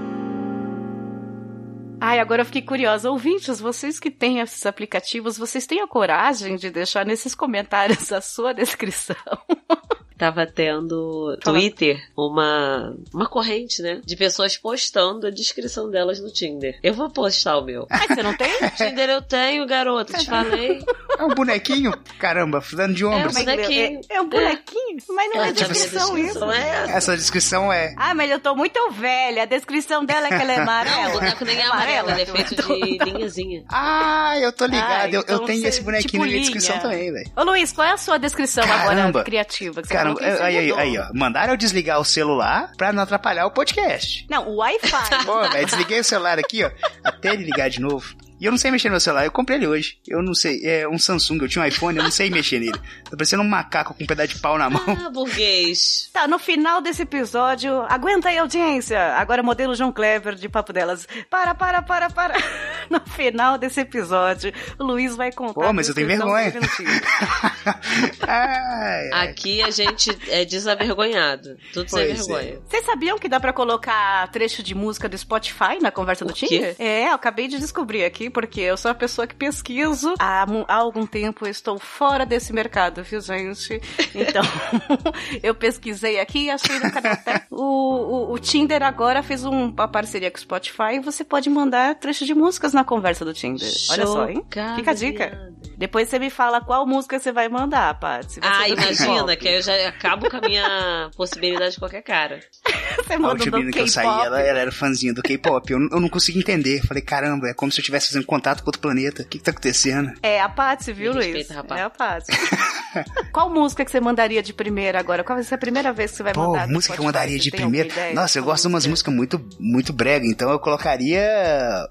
[2.05, 3.09] Ai, agora eu fiquei curiosa.
[3.09, 8.21] Ouvintes, vocês que têm esses aplicativos, vocês têm a coragem de deixar nesses comentários a
[8.21, 9.15] sua descrição?
[10.22, 11.37] Tava tendo.
[11.42, 14.00] Twitter uma, uma corrente, né?
[14.04, 16.78] De pessoas postando a descrição delas no Tinder.
[16.80, 17.88] Eu vou postar o meu.
[17.90, 18.52] Mas você não tem?
[18.78, 20.80] Tinder eu tenho, garoto, te falei.
[21.18, 21.92] É um bonequinho?
[22.20, 23.30] Caramba, dando de É ombro.
[23.30, 24.00] um bonequinho.
[24.08, 26.38] É, é um bonequinho, mas não é, É, descrição a isso.
[26.38, 26.92] descrição é essa.
[26.92, 27.94] Essa descrição é.
[27.98, 29.42] Ah, mas eu tô muito velha.
[29.42, 31.08] A descrição dela é que ela é Não, amarela.
[31.08, 33.64] o boneco nem é amarelo, ele é feito de linhazinha.
[33.68, 34.88] Ah, eu tô ligado.
[34.92, 37.28] Ah, eu, eu então tenho esse bonequinho tipo na minha descrição também, velho.
[37.37, 39.08] Ô Luiz, qual é a sua descrição Caramba.
[39.08, 39.82] agora criativa?
[39.82, 41.07] Que você Caramba, que você aí, aí, aí, ó.
[41.14, 44.27] Mandaram eu desligar o celular pra não atrapalhar o podcast.
[44.29, 45.25] Não, o Wi-Fi.
[45.25, 46.70] Pô, velho, desliguei o celular aqui, ó,
[47.05, 48.14] até ele ligar de novo.
[48.42, 49.96] E eu não sei mexer no meu celular, eu comprei ele hoje.
[50.05, 52.76] Eu não sei, é um Samsung, eu tinha um iPhone, eu não sei mexer nele.
[53.09, 54.83] Tô parecendo um macaco com um pedaço de pau na mão.
[54.88, 56.11] Ah, burguês.
[56.12, 59.14] Tá, no final desse episódio, aguenta aí, audiência.
[59.14, 61.07] Agora modelo João Clever de Papo Delas.
[61.31, 62.35] Para, para, para, para.
[62.90, 65.55] No final desse episódio, o Luiz vai contar.
[65.55, 66.52] Pô, mas eu tenho vergonha.
[68.26, 69.28] ai, ai.
[69.28, 71.57] Aqui a gente é desavergonhado.
[71.72, 72.14] Tudo sem Pois é.
[72.14, 72.61] vergonha.
[72.68, 76.46] Vocês sabiam que dá pra colocar trecho de música do Spotify na conversa do quê?
[76.46, 76.76] Tinder?
[76.78, 80.14] É, eu acabei de descobrir aqui, porque eu sou a pessoa que pesquiso.
[80.18, 83.81] Há, há algum tempo eu estou fora desse mercado, viu, gente?
[84.14, 84.42] Então,
[85.42, 87.42] eu pesquisei aqui e achei no Canadá.
[87.51, 91.49] O, o, o Tinder agora fez um- uma parceria com o Spotify e você pode
[91.51, 93.71] mandar trecho de músicas na conversa do Tinder.
[93.90, 94.37] Olha só, hein?
[94.37, 95.53] Chocada, Fica a dica.
[95.77, 98.40] Depois você me fala qual música você vai mandar, Paty.
[98.42, 102.40] Ah, imagina, que aí eu já acabo com a minha possibilidade de qualquer cara.
[103.03, 105.73] Você A manda última do menina que eu saí, ela, ela era fãzinha do K-pop.
[105.73, 106.83] Eu, eu não consegui entender.
[106.87, 109.22] Falei, caramba, é como se eu estivesse fazendo contato com outro planeta.
[109.22, 110.12] O que, que tá acontecendo?
[110.22, 111.26] É a Patsy, viu, Me Luiz?
[111.28, 111.80] respeita, rapaz.
[111.80, 112.32] É a Patsy.
[113.32, 115.24] Qual música que você mandaria de primeira agora?
[115.24, 116.68] Qual vai ser a primeira vez que você vai Pô, mandar?
[116.68, 118.12] música que eu mandaria de primeira.
[118.12, 119.11] Nossa, eu gosto de umas música?
[119.11, 121.22] músicas muito, muito brega, então eu colocaria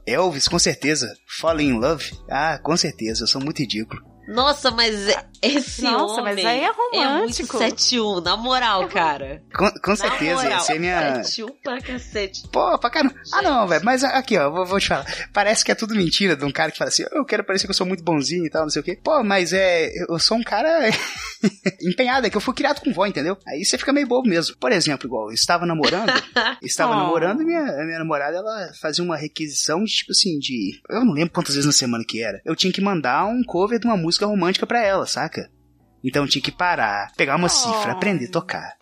[0.06, 1.12] Elvis, com certeza.
[1.40, 2.12] Falling in Love.
[2.30, 4.02] Ah, com certeza, eu sou muito ridículo.
[4.32, 7.58] Nossa, mas é- esse Nossa, homem mas aí é romântico.
[7.58, 9.42] É muito 7-1, na moral, cara.
[9.54, 11.22] Com, com Na certeza, moral, essa é minha.
[11.24, 12.48] 7-1 pra cacete.
[12.52, 13.16] Pô, pra caramba.
[13.34, 13.84] Ah, não, velho.
[13.84, 15.06] Mas aqui, ó, vou, vou te falar.
[15.34, 17.72] Parece que é tudo mentira de um cara que fala assim: eu quero parecer que
[17.72, 19.00] eu sou muito bonzinho e tal, não sei o quê.
[19.04, 19.90] Pô, mas é.
[20.08, 20.68] Eu sou um cara
[21.82, 23.38] empenhado, é que eu fui criado com vó, entendeu?
[23.48, 24.56] Aí você fica meio bobo mesmo.
[24.58, 26.12] Por exemplo, igual, eu estava namorando.
[26.62, 26.98] estava Oh.
[26.98, 30.80] namorando e minha, a minha namorada, ela fazia uma requisição de, tipo assim, de.
[30.90, 32.42] Eu não lembro quantas vezes na semana que era.
[32.46, 35.50] Eu tinha que mandar um cover de uma música romântica pra ela, saca?
[36.04, 38.76] Então tinha que parar, pegar uma cifra, aprender a tocar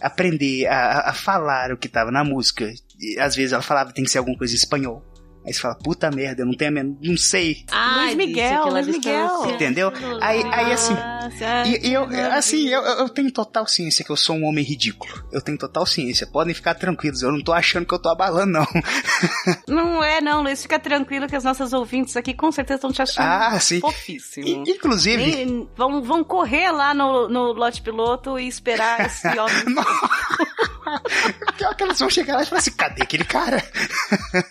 [0.00, 2.72] aprender a, a falar o que tava na música.
[2.98, 5.02] E, às vezes ela falava tem que ser alguma coisa em espanhol.
[5.46, 7.64] Aí você fala, puta merda, eu não tenho a men- não sei.
[7.70, 9.46] Ai, Luiz Miguel, Luiz Miguel.
[9.50, 9.92] Entendeu?
[10.20, 14.16] Aí- aí, assim, Nossa, E, e eu, assim, eu, eu tenho total ciência que eu
[14.16, 15.12] sou um homem ridículo.
[15.30, 16.26] Eu tenho total ciência.
[16.26, 18.66] Podem ficar tranquilos, eu não tô achando que eu tô abalando, não.
[19.68, 20.60] Não é, não, Luiz.
[20.62, 23.80] Fica tranquilo que as nossas ouvintes aqui com certeza estão te achando Ah, sim.
[23.80, 24.46] fofíssimo.
[24.46, 29.76] I- inclusive, Nem- vão, vão correr lá no, no lote piloto e esperar esse homem.
[31.66, 33.62] pior que elas vão chegar lá e falar assim: cadê aquele cara?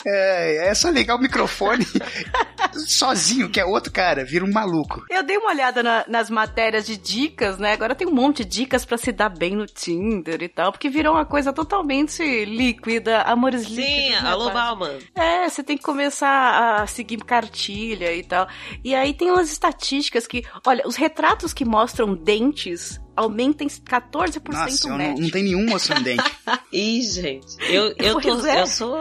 [0.08, 1.86] É, é só ligar o microfone
[2.88, 5.04] sozinho, que é outro cara, vira um maluco.
[5.10, 7.74] Eu dei uma olhada na- nas matérias de dicas, né?
[7.74, 10.90] Agora tem um monte de dicas pra se dar bem no Tinder e tal, porque
[10.90, 14.24] virou uma coisa totalmente líquida, amores Sim, líquidos.
[14.24, 14.52] né, alô?
[14.52, 14.98] Bauman.
[15.16, 18.48] É, você tem que começar a seguir cartilha e tal.
[18.84, 24.86] E aí tem umas estatísticas que, olha, os retratos que mostram dentes aumentam 14% Nossa,
[24.88, 25.24] eu não, médio.
[25.24, 26.24] não tem nenhum ascendente.
[26.72, 27.56] Ih, gente.
[27.70, 28.62] Eu, eu, tô, é.
[28.62, 28.98] eu sou.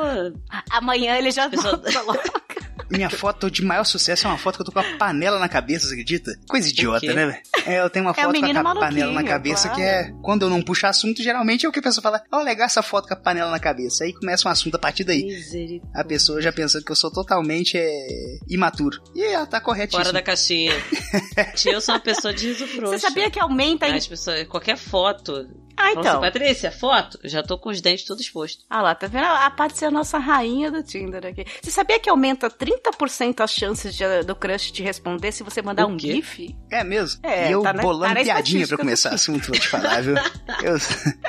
[0.70, 2.44] Amanhã ele já Pessoa- coloca.
[2.90, 5.48] Minha foto de maior sucesso é uma foto que eu tô com a panela na
[5.48, 6.32] cabeça, você acredita?
[6.46, 7.38] Coisa idiota, né, velho?
[7.66, 9.76] É, eu tenho uma É foto com menino a panela na cabeça claro.
[9.76, 10.12] que é.
[10.22, 12.82] Quando eu não puxo assunto, geralmente é o que a pessoa fala: Ó, legal essa
[12.82, 14.04] foto com a panela na cabeça.
[14.04, 15.24] Aí começa um assunto a partir daí.
[15.24, 16.00] Misericórdia.
[16.00, 19.02] A pessoa já pensando que eu sou totalmente é, imaturo.
[19.14, 20.04] E ela tá corretíssima.
[20.04, 20.72] Fora da caixinha.
[21.66, 22.92] eu sou uma pessoa de riso frouxo.
[22.92, 25.48] Você sabia que aumenta em As pessoas, qualquer foto.
[25.76, 26.02] Ah, então.
[26.02, 27.18] assim, Patrícia, foto?
[27.24, 28.64] Já tô com os dentes todos expostos.
[28.70, 29.24] Ah lá, tá vendo?
[29.24, 31.44] A Paty é a nossa rainha do Tinder aqui.
[31.60, 35.86] Você sabia que aumenta 30% as chances de- do crush te responder se você mandar
[35.86, 35.98] O um?
[35.98, 36.54] GIF?
[36.70, 37.18] É mesmo?
[37.24, 40.00] É, e eu tá na- bolando tá na piadinha pra começar assunto, vou te falar,
[40.02, 40.14] viu?
[40.62, 40.76] Eu-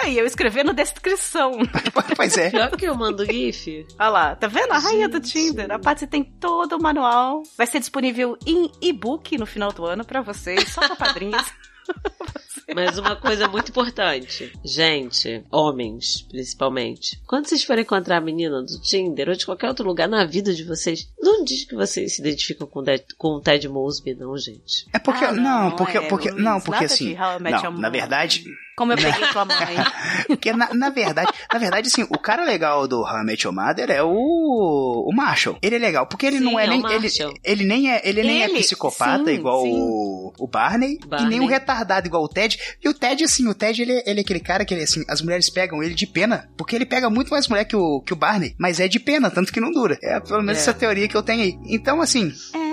[0.03, 1.53] Aí, eu escrevendo descrição.
[2.15, 2.51] pois é.
[2.51, 3.87] Pior que eu mando GIF.
[3.97, 4.71] Olha lá, tá vendo?
[4.73, 5.19] A rainha do.
[5.19, 5.71] Tinder.
[5.71, 7.41] A Patsy tem todo o manual.
[7.57, 11.43] Vai ser disponível em e-book no final do ano pra vocês, só pra padrinhos.
[12.73, 14.51] Mas uma coisa muito importante.
[14.63, 17.21] Gente, homens, principalmente.
[17.25, 20.53] Quando vocês forem encontrar a menina do Tinder ou de qualquer outro lugar na vida
[20.53, 22.83] de vocês, não diz que vocês se identificam com,
[23.17, 24.87] com o Ted Mosby, não, gente.
[24.93, 25.25] É porque.
[25.25, 25.97] Ah, não, não, porque.
[25.97, 27.15] é, porque Luiz, não, porque assim.
[27.15, 28.43] Não, na verdade.
[28.75, 29.55] Como eu peguei sua mãe.
[30.27, 33.05] Porque na, na verdade, na verdade, assim, o cara legal do
[33.41, 35.57] Your Mother é o, o Marshall.
[35.61, 36.83] Ele é legal, porque ele Sim, não é, é nem.
[36.91, 37.07] Ele,
[37.43, 39.71] ele nem é, ele nem é Ele, psicopata sim, igual sim.
[39.73, 41.25] O, o Barney, Barney.
[41.25, 42.44] e nem um retardado igual o Ted.
[42.83, 45.21] E o Ted, assim, o Ted, ele, ele é aquele cara que ele, assim, as
[45.21, 46.47] mulheres pegam ele de pena.
[46.57, 49.29] Porque ele pega muito mais mulher que o, que o Barney, mas é de pena,
[49.31, 49.97] tanto que não dura.
[50.03, 50.61] É pelo menos É.
[50.61, 51.57] essa teoria que eu tenho aí.
[51.65, 52.64] Então, assim, É,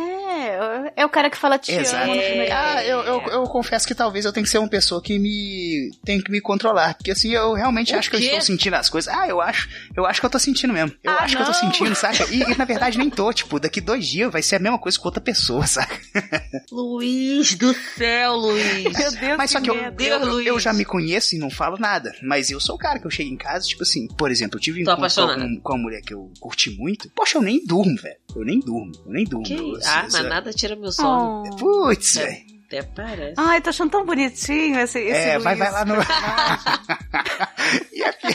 [0.96, 2.04] é o cara que fala te Exato.
[2.04, 4.68] amo no primeiro Ah, eu, eu, eu confesso que talvez eu tenha que ser uma
[4.68, 5.90] pessoa que me.
[6.04, 6.94] tem que me controlar.
[6.94, 8.26] Porque assim, eu realmente O acho que eu quê?
[8.26, 9.12] estou sentindo as coisas.
[9.12, 9.68] Ah, eu acho.
[9.96, 10.94] Eu acho que eu tô sentindo mesmo.
[11.02, 11.58] Eu Ah, acho que eu tô não.
[11.60, 12.24] sentindo, saca?
[12.30, 13.32] E, e, na verdade nem tô.
[13.32, 15.98] Tipo, daqui dois dias vai ser a mesma coisa com outra pessoa, saca?
[16.70, 18.84] Luiz do céu, Luiz.
[18.84, 20.02] Meu Deus, Mas só que eu, medo.
[20.02, 20.46] eu, eu, Luiz.
[20.46, 22.12] eu já me conheço e não falo nada.
[22.22, 24.60] Mas eu sou o cara que eu chego em casa, tipo assim, por exemplo, eu
[24.62, 27.10] tive um com, com uma mulher que eu curti muito.
[27.14, 28.16] Poxa, eu nem durmo, velho.
[28.34, 28.92] Eu nem durmo.
[29.06, 29.44] Eu nem durmo.
[29.44, 29.88] Que Eu- isso?
[29.88, 31.42] Ah, mas nada tira meu sono.
[31.50, 31.56] Oh.
[31.56, 32.26] Putz, É.
[32.26, 32.51] velho.
[32.72, 33.34] Até parece.
[33.36, 35.70] Ai, tô achando tão bonitinho esse, esse É, vai, Luiz.
[35.70, 35.94] vai lá no.
[37.92, 38.26] e aqui.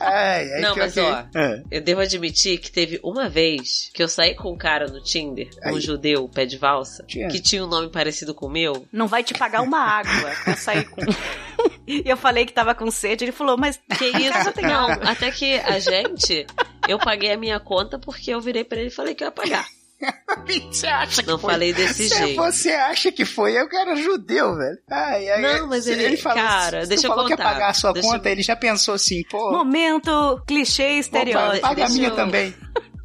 [0.00, 1.02] Ai, ai, Não, que mas ok.
[1.34, 1.62] ó, É.
[1.70, 5.48] Eu devo admitir que teve uma vez que eu saí com um cara no Tinder,
[5.66, 5.80] um Aí.
[5.80, 7.28] judeu, pé de valsa, Tinha.
[7.28, 8.86] que tinha um nome parecido com o meu.
[8.92, 10.32] Não vai te pagar uma água.
[10.46, 11.00] Eu saí com.
[11.86, 13.24] e eu falei que tava com sede.
[13.24, 14.52] Ele falou, mas Que isso?
[14.62, 16.46] Não, até que a gente,
[16.88, 19.32] eu paguei a minha conta porque eu virei pra ele e falei que eu ia
[19.32, 19.66] pagar.
[20.70, 21.52] Você acha que Não foi?
[21.52, 22.36] falei desse Se jeito.
[22.42, 24.78] você acha que foi, eu era judeu, velho.
[24.90, 27.52] Ai, ai, Não, mas ele- cara, se deixa tu eu falou que ia contar.
[27.52, 31.60] pagar a sua Deixa conta, eu- ele já pensou assim, pô, momento clichê estereótipo.
[31.62, 32.54] paga a deixa minha eu- também.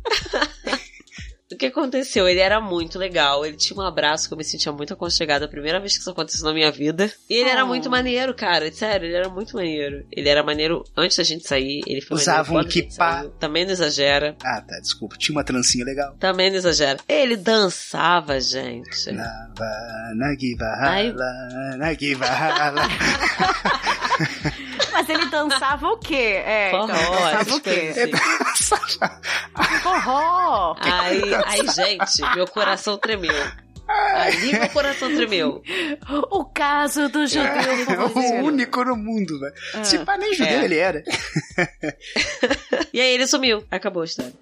[1.49, 2.27] O que aconteceu?
[2.27, 5.47] Ele era muito legal, ele tinha um abraço que eu me sentia muito aconchegada, a
[5.47, 7.09] primeira vez que isso aconteceu na minha vida.
[7.29, 7.67] E ele era Oh.
[7.67, 10.05] muito maneiro, cara, sério, ele era muito maneiro.
[10.11, 13.25] Ele era maneiro antes da gente sair, ele foi Usava um kipá.
[13.39, 14.35] Também não exagera.
[14.43, 16.15] Ah, tá, desculpa, tinha uma trancinha legal.
[16.19, 16.99] Também não exagera.
[17.07, 19.09] Ele dançava, gente.
[19.13, 21.07] Na Havana, Ai.
[21.07, 22.81] Givala, na Givala.
[25.07, 26.41] Mas ele dançava o quê?
[26.45, 27.93] É, então, Forró, dançava essas o quê?
[27.95, 29.79] assim.
[29.81, 30.75] Forró.
[30.79, 33.33] Aí, aí, gente, meu coração tremeu.
[33.87, 35.63] Ali meu coração tremeu.
[36.29, 39.53] O caso do judeu É o único no mundo, velho.
[39.75, 39.83] Ah.
[39.83, 40.65] Se pá, nem judeu É.
[40.65, 41.03] ele era.
[42.93, 43.63] E aí ele sumiu.
[43.69, 44.33] Acabou a história.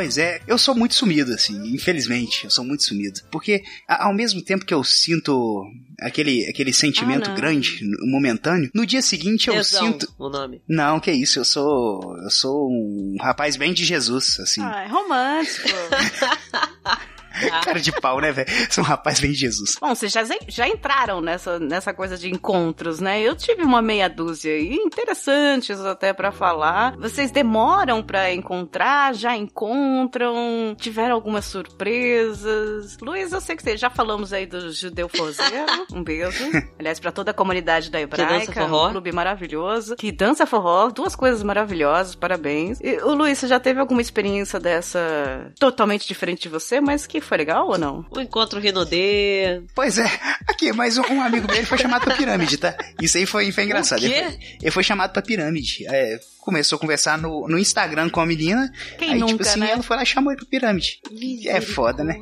[0.00, 3.20] Pois é, eu sou muito sumido, assim, infelizmente, eu sou muito sumido.
[3.30, 5.62] Porque ao mesmo tempo que eu sinto
[6.00, 10.10] aquele, aquele sentimento Ah, grande, momentâneo, no dia seguinte eu Tesão, sinto.
[10.18, 10.62] o nome.
[10.66, 12.16] Não, que isso, eu sou.
[12.22, 14.62] Eu sou um rapaz bem de Jesus, assim.
[14.62, 15.68] Ah, é romântico.
[17.64, 18.48] Cara de pau, né, velho?
[18.70, 19.76] Sou um rapaz bem Jesus.
[19.80, 23.20] Bom, vocês já, já entraram nessa, nessa coisa de encontros, né?
[23.20, 26.96] Eu tive uma meia dúzia aí, interessantes até pra falar.
[26.96, 29.14] Vocês demoram pra encontrar?
[29.14, 30.74] Já encontram?
[30.78, 32.96] Tiveram algumas surpresas?
[33.00, 35.50] Luiz, eu sei que você já falamos aí do Judeu Forzeiro.
[35.92, 36.44] Um beijo.
[36.78, 39.96] Aliás, pra toda a comunidade da Hebraica, um clube maravilhoso.
[39.96, 42.78] Que dança forró, duas coisas maravilhosas, parabéns.
[42.80, 47.20] E, o Luiz, você já teve alguma experiência dessa totalmente diferente de você, mas que
[47.30, 48.04] foi legal ou não?
[48.10, 49.62] O encontro Rinodê.
[49.74, 50.04] Pois é,
[50.48, 52.76] aqui, mas um, um amigo dele foi chamado pra pirâmide, tá?
[53.00, 53.98] Isso aí foi, foi engraçado.
[53.98, 54.06] O quê?
[54.08, 55.86] Ele, foi, ele foi chamado pra pirâmide.
[55.86, 58.70] É, começou a conversar no, no Instagram com a menina.
[58.98, 59.70] Quem aí, nunca, tipo assim, né?
[59.70, 61.00] ela foi lá e chamou ele pra pirâmide.
[61.46, 62.20] É foda, né?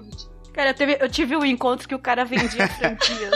[0.52, 3.30] Cara, eu, teve- eu tive um encontro que o cara vendia franquias.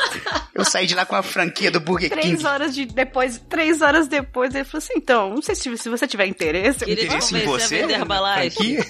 [0.53, 2.45] Eu saí de lá com a franquia do Burger três King.
[2.47, 6.07] horas de depois, três horas depois, ele falou assim: então, não sei se, se você
[6.09, 6.83] tiver interesse.
[6.91, 7.87] Interesse em você?
[7.87, 8.05] vender.
[8.05, 8.85] Franquia?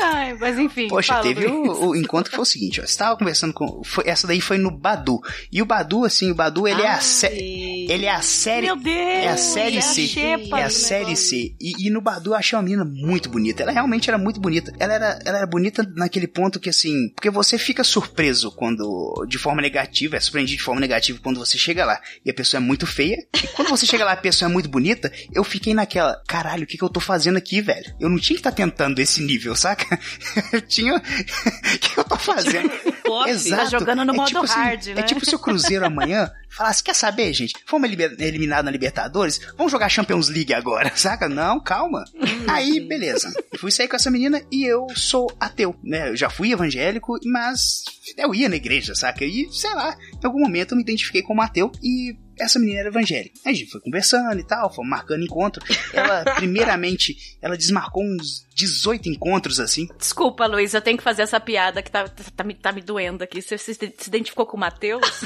[0.00, 0.88] Ai, mas enfim.
[0.88, 2.86] Poxa, fala, teve o, o encontro que foi o seguinte, ó.
[2.86, 3.82] Você tava conversando com.
[3.84, 5.20] foi- essa daí foi no Badu.
[5.50, 8.66] E o Badu, assim, o Badu, ele é a sé- Ele é a série.
[8.66, 8.96] Meu Deus!
[8.96, 10.20] É a série é C.
[10.20, 11.28] É a do série negócio.
[11.28, 11.54] C.
[11.60, 13.62] E, e no Badu eu achei uma menina muito bonita.
[13.62, 14.72] Ela realmente era muito bonita.
[14.78, 17.08] Ela era, ela era bonita naquele ponto que, assim.
[17.14, 19.24] Porque você fica surpreso quando.
[19.28, 20.16] De forma negativa.
[20.16, 23.16] É surpreendido de forma negativa quando você chega lá e a pessoa é muito feia.
[23.42, 26.20] E quando você chega lá e a pessoa é muito bonita, eu fiquei naquela.
[26.26, 27.94] Caralho, o que, que eu tô fazendo aqui, velho?
[27.98, 30.00] Eu não tinha que estar tentando esse nível, saca?
[30.52, 30.96] Eu tinha.
[30.96, 31.00] O
[31.78, 32.70] que, eu tô fazendo?
[33.04, 33.50] Pop.
[33.50, 35.00] Tá jogando no é modo tipo assim, hard, né?
[35.00, 37.54] É tipo se o Cruzeiro amanhã falasse, quer saber, gente?
[37.66, 41.28] Fomos eliminados na Libertadores, vamos jogar Champions League agora, saca?
[41.28, 42.04] Não, calma.
[42.48, 43.32] Aí, beleza.
[43.58, 46.10] Fui sair com essa menina e eu sou ateu, né?
[46.10, 47.84] Eu já fui evangélico, mas
[48.16, 49.24] eu ia na igreja, saca?
[49.24, 52.88] E, sei lá, em algum momento eu me identifiquei como ateu e essa menina era
[52.88, 53.38] evangélica.
[53.44, 55.62] Aí a gente foi conversando e tal, foi marcando encontro.
[55.92, 59.86] Ela, primeiramente, ela desmarcou uns 18 encontros, assim.
[59.98, 63.24] Desculpa, Luiz, eu tenho que fazer essa piada que tá, tá, me, tá me doendo
[63.24, 63.40] aqui.
[63.42, 65.02] Você se, se identificou com o Matheus?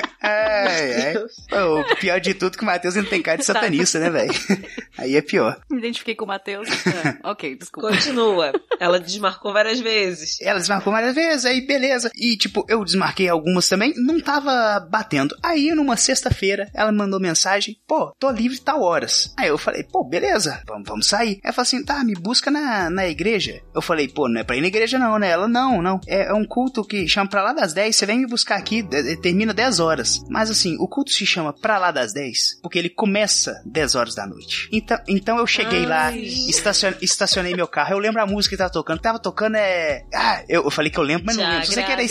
[0.22, 1.14] É, é.
[1.48, 3.54] Pô, o pior de tudo é que o Matheus não tem cara de Tá.
[3.54, 4.32] satanista, né, velho?
[4.98, 5.58] Aí é pior.
[5.70, 6.68] me identifiquei com o Matheus?
[7.22, 7.88] Ah, ok, desculpa.
[7.90, 8.52] Continua.
[8.78, 10.38] Ela desmarcou várias vezes.
[10.40, 12.10] Ela desmarcou várias vezes, aí beleza.
[12.14, 15.34] E, tipo, eu desmarquei algumas também, não tava batendo.
[15.42, 19.32] Aí, numa sexta-feira, ela me mandou mensagem, pô, tô livre tal horas.
[19.38, 21.40] Aí eu falei, pô, beleza, vamos, vamos sair.
[21.42, 23.60] Ela falou assim, tá, me busca na, na igreja.
[23.74, 25.30] Eu falei, pô, não é pra ir na igreja não, né?
[25.30, 26.00] Ela, não, não.
[26.06, 28.86] É, é um culto que chama pra lá das 10, você vem me buscar aqui,
[29.22, 30.09] termina 10 horas.
[30.28, 34.14] Mas assim, o culto se chama pra lá das 10, porque ele começa 10 horas
[34.14, 34.68] da noite.
[34.72, 36.18] Então, então eu cheguei lá, Ai.
[36.20, 39.00] estacion- estacionei meu carro, eu lembro a música que tava tocando.
[39.00, 40.04] Tava tocando é.
[40.14, 41.66] Ah, eu, eu falei que eu lembro, mas não lembro.
[41.66, 42.10] Sei que era agradeço.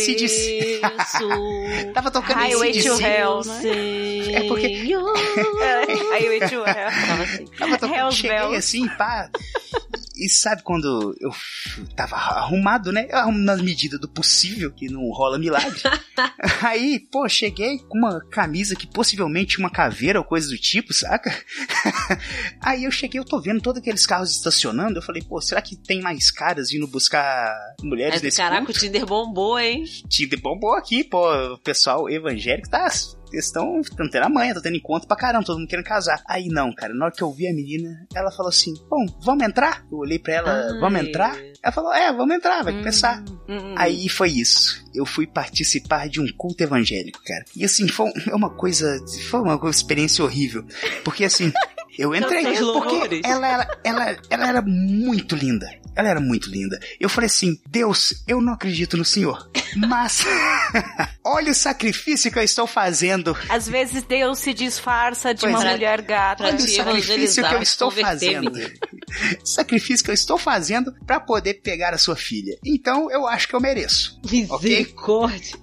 [1.94, 3.02] Tava tocando Highway esse to.
[3.02, 3.62] Hell, né?
[4.34, 4.68] É porque-
[6.14, 7.46] Aí eu eti o Tava assim.
[7.58, 8.56] Tava tocando, cheguei Bells.
[8.58, 9.30] assim, pá.
[10.18, 11.32] E sabe quando eu
[11.96, 13.08] tava arrumado, né?
[13.10, 15.80] Eu arrumo na medida do possível, que não rola milagre.
[16.62, 21.30] Aí, pô, cheguei com uma camisa que possivelmente uma caveira ou coisa do tipo, saca?
[22.62, 25.00] Aí eu cheguei, eu tô vendo todos aqueles carros estacionando.
[25.00, 28.74] Eu falei, pô, será que tem mais caras vindo buscar mulheres Mas, nesse caraca, o?
[28.74, 29.84] Tinder bombou, hein?
[30.08, 31.28] Tinder bombou aqui, pô.
[31.54, 32.88] O pessoal evangélico tá.
[33.32, 36.22] Eles estão tendo a manha, tá tendo encontro pra caramba, todo mundo querendo casar.
[36.28, 39.44] Aí não, cara, na hora que eu vi a menina, ela falou assim: Bom, vamos
[39.46, 39.86] entrar?
[39.92, 40.80] Eu olhei pra ela, Ai.
[40.80, 41.38] vamos entrar?
[41.64, 43.24] Ela falou: É, vamos entrar, vai Hum, começar.
[43.48, 44.84] hum, Aí foi isso.
[44.94, 47.46] Eu fui participar de um culto evangélico, cara.
[47.56, 48.98] E assim, foi um- uma coisa.
[49.30, 50.66] Foi uma experiência horrível.
[51.04, 51.52] Porque assim,
[51.98, 52.44] eu entrei.
[52.44, 53.22] Tantos Porque louvores.
[53.24, 55.70] ela, era- ela, ela era muito linda.
[55.96, 56.80] Ela era muito linda.
[57.00, 59.50] Eu falei assim: Deus, eu não acredito no Senhor.
[59.76, 60.24] Mas.
[61.26, 63.36] olha o sacrifício que eu estou fazendo.
[63.50, 65.72] Às vezes Deus se disfarça de Pois uma é.
[65.72, 66.46] mulher gata.
[66.46, 68.52] Olha o sacrifício que eu estou fazendo.
[69.44, 72.58] sacrifício que eu estou fazendo pra poder pegar a sua filha.
[72.66, 74.20] Então eu acho que eu mereço.
[74.30, 75.58] Misericórdia.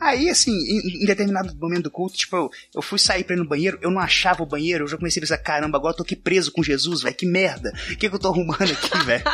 [0.00, 3.38] Aí, assim, em, em determinado momento do culto, tipo, eu, eu fui sair pra ir
[3.38, 5.96] no banheiro, eu não achava o banheiro, eu já comecei a pensar, caramba, agora eu
[5.98, 7.72] tô aqui preso com Jesus, velho, que merda.
[7.90, 9.24] O que, que eu tô arrumando aqui, velho?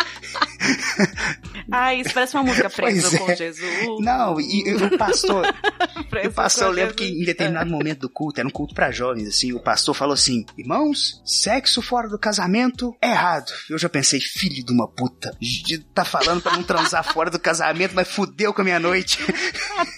[1.73, 3.37] Ah, isso parece uma música presa Pois com é.
[3.37, 4.01] Jesus.
[4.01, 5.47] Não, e, e o pastor,
[6.11, 7.23] Preso o pastor, eu lembro que Jesus.
[7.23, 10.45] em determinado momento do culto, era um culto pra jovens, assim, o pastor falou assim,
[10.59, 13.53] irmãos, sexo fora do casamento é errado.
[13.69, 15.37] Eu já pensei, filho de uma puta,
[15.95, 19.19] tá falando pra não transar fora do casamento, mas fudeu com a minha noite.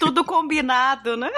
[0.05, 1.29] Tudo combinado, né?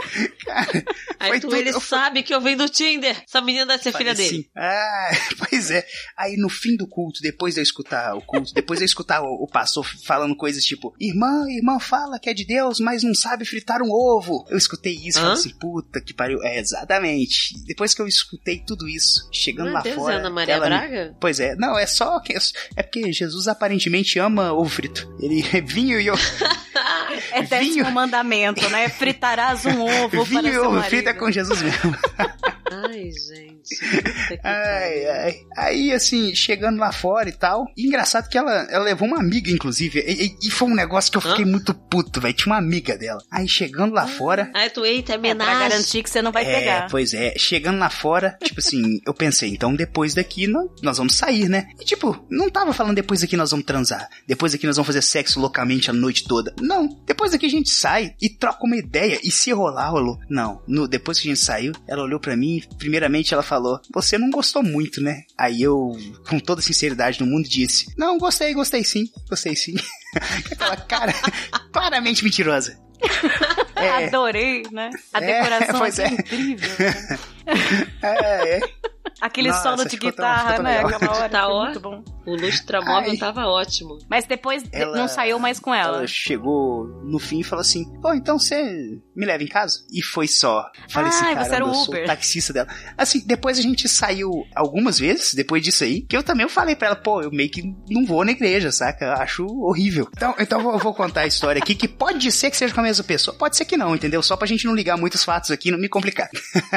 [1.19, 3.23] Aí Foi tu, tudo- ele eu- sabe que eu venho do Tinder.
[3.27, 4.49] Essa menina deve ser filha Falei dele.
[4.49, 5.09] assim, ah,
[5.49, 5.85] pois é.
[6.17, 9.21] Aí no fim do culto, depois de eu escutar o culto, depois de eu escutar
[9.21, 13.13] o, o pastor falando coisas tipo, irmã, irmã fala que é de Deus, mas não
[13.13, 14.45] sabe fritar um ovo.
[14.49, 16.41] Eu escutei isso e falei assim, puta que pariu.
[16.43, 17.53] É, exatamente.
[17.65, 20.15] Depois que eu escutei tudo isso, chegando Meu lá Deus, fora.
[20.17, 21.15] Ana Maria ela Braga?
[21.19, 22.33] Pois é, não, é só que
[22.75, 25.07] é porque Jesus aparentemente ama ovo frito.
[25.19, 26.21] Ele é vinho e ovo,
[27.31, 27.91] É décimo Vinho.
[27.91, 28.89] mandamento, né?
[28.89, 31.95] Fritarás um ovo vinho para e ovo é com Jesus mesmo.
[32.71, 34.39] Ai, gente.
[34.43, 35.35] Ai, ai.
[35.57, 37.65] Aí, assim, chegando lá fora e tal.
[37.77, 39.99] E engraçado que ela, ela levou uma amiga, inclusive.
[39.99, 41.47] E, e- e foi um negócio que eu fiquei Hã?
[41.47, 42.33] muito puto, velho.
[42.33, 43.21] Tinha uma amiga dela.
[43.31, 44.51] Aí, chegando lá fora.
[44.53, 46.87] Ai, tu, eita, é É, pra garantir que você não vai é, pegar.
[46.89, 51.15] pois é, chegando lá fora, tipo assim, eu pensei, então depois daqui nós, nós vamos
[51.15, 51.67] sair, né?
[51.79, 55.01] E tipo, não tava falando depois daqui nós vamos transar, depois daqui nós vamos fazer
[55.01, 56.53] sexo loucamente a noite toda.
[56.61, 60.17] Não, depois daqui a gente sai e troca uma ideia, e se rolar, rolou.
[60.29, 64.17] Não, no, depois que a gente saiu, ela olhou pra mim, primeiramente ela falou, você
[64.17, 65.23] não gostou muito, né?
[65.37, 65.91] Aí eu,
[66.29, 69.75] com toda sinceridade do mundo, disse, não, gostei, gostei sim, gostei sim.
[70.51, 71.13] Aquela cara
[71.71, 72.77] claramente mentirosa.
[73.77, 74.05] É.
[74.07, 74.89] Adorei, né?
[75.13, 76.07] A É, decoração pois é é.
[76.07, 76.69] incrível.
[76.79, 77.19] né?
[78.01, 78.59] É, é.
[79.21, 80.79] Aquele Nossa, solo de guitarra, tão né?
[80.79, 81.29] Aquela hora.
[81.29, 81.63] Tá ó.
[81.65, 82.03] muito bom.
[82.25, 83.17] O lustramóvel Ai.
[83.17, 83.97] tava ótimo.
[84.09, 85.99] Mas depois de- Ela- não saiu mais com ela.
[85.99, 89.79] Ela chegou no fim e falou assim: Pô, então você me leva em casa?
[89.91, 90.65] E foi só.
[90.89, 92.03] Falei assim, cara, você era o eu sou Uber.
[92.03, 92.67] o taxista dela.
[92.97, 96.75] Assim, depois a gente saiu algumas vezes, depois disso aí, que eu também eu falei
[96.75, 99.05] pra ela, pô, eu meio que não vou na igreja, saca?
[99.05, 100.09] Eu acho horrível.
[100.15, 102.83] Então, então eu vou, contar a história aqui, que pode ser que seja com a
[102.83, 104.21] mesma pessoa, pode ser que não, entendeu?
[104.23, 106.29] Só pra gente não ligar muitos fatos aqui e não me complicar.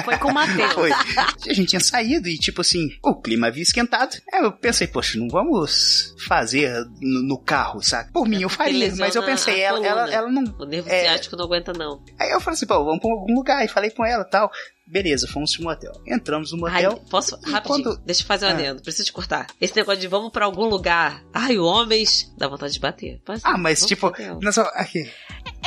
[0.04, 0.72] Foi com o Matheus.
[0.74, 0.92] Foi.
[0.92, 4.16] A gente tinha saído e, tipo assim, o clima havia esquentado.
[4.32, 6.70] Aí eu pensei, poxa, não vamos fazer
[7.00, 8.12] no, no carro, sabe?
[8.12, 10.14] Por mim eu faria, mas eu pensei, ela, ela, coluna.
[10.16, 10.44] ela não.
[10.58, 11.02] O nervo É.
[11.02, 12.02] ciático não aguenta, não.
[12.18, 13.64] Aí eu falei assim, pô, vamos pra algum lugar.
[13.64, 14.50] E falei com ela e tal.
[14.90, 15.92] Beleza, fomos pro motel.
[16.06, 17.04] Entramos no Ai, motel.
[17.10, 18.52] posso, E rapidinho, quando- deixa eu fazer um Ah.
[18.52, 19.46] adendo, preciso te cortar.
[19.60, 23.20] Esse negócio de vamos pra algum lugar, ai, homens, dá vontade de bater.
[23.28, 24.10] Mas, Ah, mas tipo,
[24.50, 25.06] só- aqui.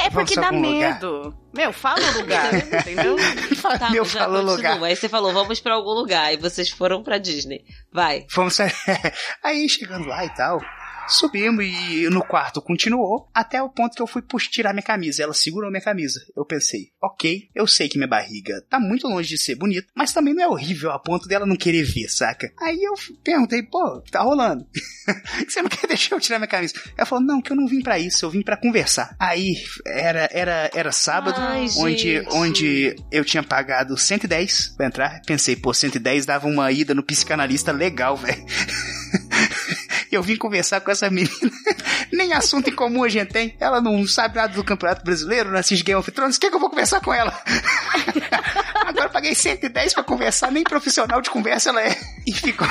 [0.06, 0.94] É porque dá algum lugar?
[0.94, 1.36] medo.
[1.54, 3.16] Meu, fala o lugar, entendeu?
[3.80, 4.56] Tá, Meu falou continua.
[4.56, 4.84] lugar.
[4.84, 7.64] Aí você falou, vamos pra algum lugar, e vocês foram pra Disney.
[7.92, 8.26] Vai.
[8.30, 8.58] Fomos.
[9.44, 10.60] Aí chegando lá e tal.
[11.12, 15.22] Subimos e no quarto continuou até o ponto que eu fui puxar tirar minha camisa.
[15.22, 16.20] Ela segurou minha camisa.
[16.36, 20.14] Eu pensei, ok, eu sei que minha barriga tá muito longe de ser bonita, mas
[20.14, 22.52] também não é horrível a ponto dela não querer ver, saca?
[22.60, 22.94] Aí eu
[23.24, 24.66] perguntei, pô, tá rolando?
[25.48, 26.74] Você não quer deixar eu tirar minha camisa?
[26.98, 29.16] Ela falou, não, que eu não vim pra isso, eu vim pra conversar.
[29.20, 29.56] Aí
[29.86, 32.28] era era era sábado, Ai, onde gente.
[32.34, 35.22] onde eu tinha pagado 110 pra entrar.
[35.26, 38.46] Pensei, pô, 110 dava uma ida no psicanalista legal, velho.
[40.12, 41.32] Eu vim conversar com essa menina.
[42.12, 43.56] Nem assunto em comum a gente tem.
[43.60, 46.36] Ela não sabe nada do Campeonato Brasileiro, não assiste Game of Thrones.
[46.36, 47.34] O que, que eu vou conversar com ela?
[48.86, 51.98] Agora eu paguei 110 pra conversar, nem profissional de conversa ela é.
[52.28, 52.68] E ficou.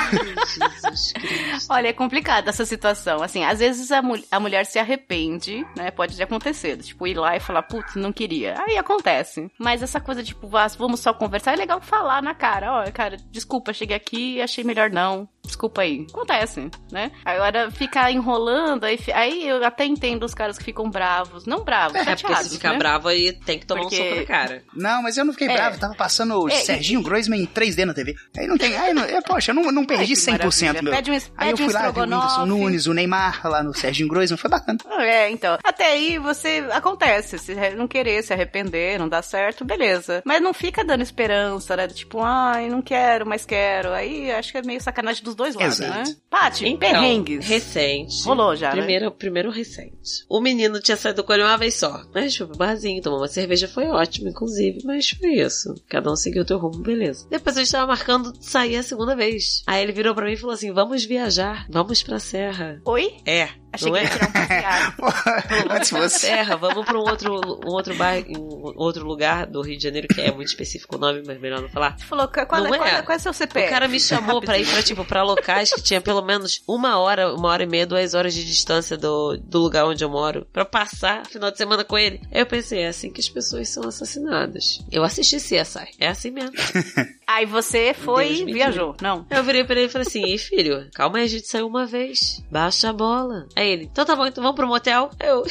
[1.69, 3.21] Olha, é complicada essa situação.
[3.21, 5.91] Assim, às vezes a, mul- a mulher se arrepende, né?
[5.91, 6.77] Pode acontecer.
[6.77, 8.55] Tipo, ir lá e falar, putz, não queria.
[8.65, 9.49] Aí acontece.
[9.59, 12.71] Mas essa coisa, tipo, "Ah, vamos só conversar, é legal falar na cara.
[12.71, 15.27] Ó, cara, desculpa, cheguei aqui e achei melhor não.
[15.45, 16.05] Desculpa aí.
[16.09, 17.11] Acontece, né?
[17.25, 21.45] Agora ficar enrolando, aí, aí eu até entendo os caras que ficam bravos.
[21.45, 22.77] Não bravos, É, porque chateados, se ficar né?
[22.77, 24.63] bravo aí tem que tomar Porque- um soco na cara.
[24.73, 25.53] Não, mas eu não fiquei É.
[25.53, 25.79] bravo.
[25.79, 28.15] Tava passando o É, e- Serginho Groisman em 3D na TV.
[28.37, 28.75] Aí não tem.
[28.77, 30.81] Aí não, é, poxa, eu não, não perdi Ai, que 100% maravilha.
[30.83, 30.93] meu.
[30.93, 32.45] Pede um- aí pede eu um fui lá, vi o Whindersson.
[32.45, 34.37] Nunes, o Neymar lá no Serginho Groisman.
[34.37, 34.77] Foi bacana.
[34.99, 35.57] É, então.
[35.63, 36.63] Até aí você.
[36.71, 37.37] Acontece.
[37.39, 40.21] Se não querer, se arrepender, não dá certo, beleza.
[40.25, 41.87] Mas não fica dando esperança, né?
[41.87, 43.91] Tipo, ai, não quero, mas quero.
[43.91, 46.09] Aí acho que é meio sacanagem dos dois lados, Exato.
[46.09, 46.15] né?
[46.29, 47.45] Paty, Então, perrengues.
[47.45, 48.23] recente.
[48.23, 48.77] Rolou já, né?
[48.77, 50.23] Primeiro, primeiro recente.
[50.29, 52.03] O menino tinha saído com ele uma vez só.
[52.13, 54.79] Mas foi pro barzinho, tomou uma cerveja, foi ótimo, inclusive.
[54.85, 55.73] Mas foi isso.
[55.89, 57.27] Cada um seguiu o teu rumo, beleza.
[57.29, 59.63] Depois a gente tava marcando sair a segunda vez.
[59.67, 62.81] Aí ele virou pra mim e falou assim: vamos viajar, vamos pra serra.
[62.85, 63.13] Oi?
[63.25, 63.49] É.
[63.73, 64.03] Achei não que é?
[64.03, 64.93] ia tirar um passeado.
[65.71, 66.19] Antes pra fosse.
[66.19, 70.07] serra, vamos pra um outro, um outro bar, um outro lugar do Rio de Janeiro,
[70.07, 71.97] que é muito específico o nome, mas melhor não falar.
[71.97, 72.95] Você falou, qual, Não é, qual, é.
[72.95, 73.67] é, qual é seu CPF?
[73.67, 76.97] O cara me chamou pra ir pra, tipo, pra locais que tinha pelo menos uma
[76.99, 80.45] hora, uma hora e meia, duas horas de distância do, do lugar onde eu moro,
[80.51, 82.21] pra passar final de semana com ele.
[82.31, 84.81] Aí eu pensei, é assim que as pessoas são assassinadas.
[84.91, 86.51] Eu assisti CSI, é assim mesmo.
[87.27, 88.95] Aí você foi e viajou.
[89.01, 89.25] Não.
[89.29, 91.85] Eu virei pra ele e falei assim, ei filho, calma aí, a gente saiu uma
[91.85, 93.47] vez, baixa a bola.
[93.55, 95.09] Aí ele, então tá bom, então vamos pro motel?
[95.19, 95.43] Eu,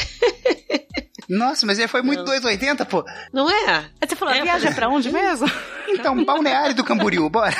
[1.28, 2.24] Nossa, mas foi muito Não.
[2.24, 3.04] 280, pô.
[3.32, 3.90] não é?
[4.00, 5.46] Aí você falou, É, viaja pra onde mesmo?
[5.88, 7.56] Então, balneário do Camboriú, bora.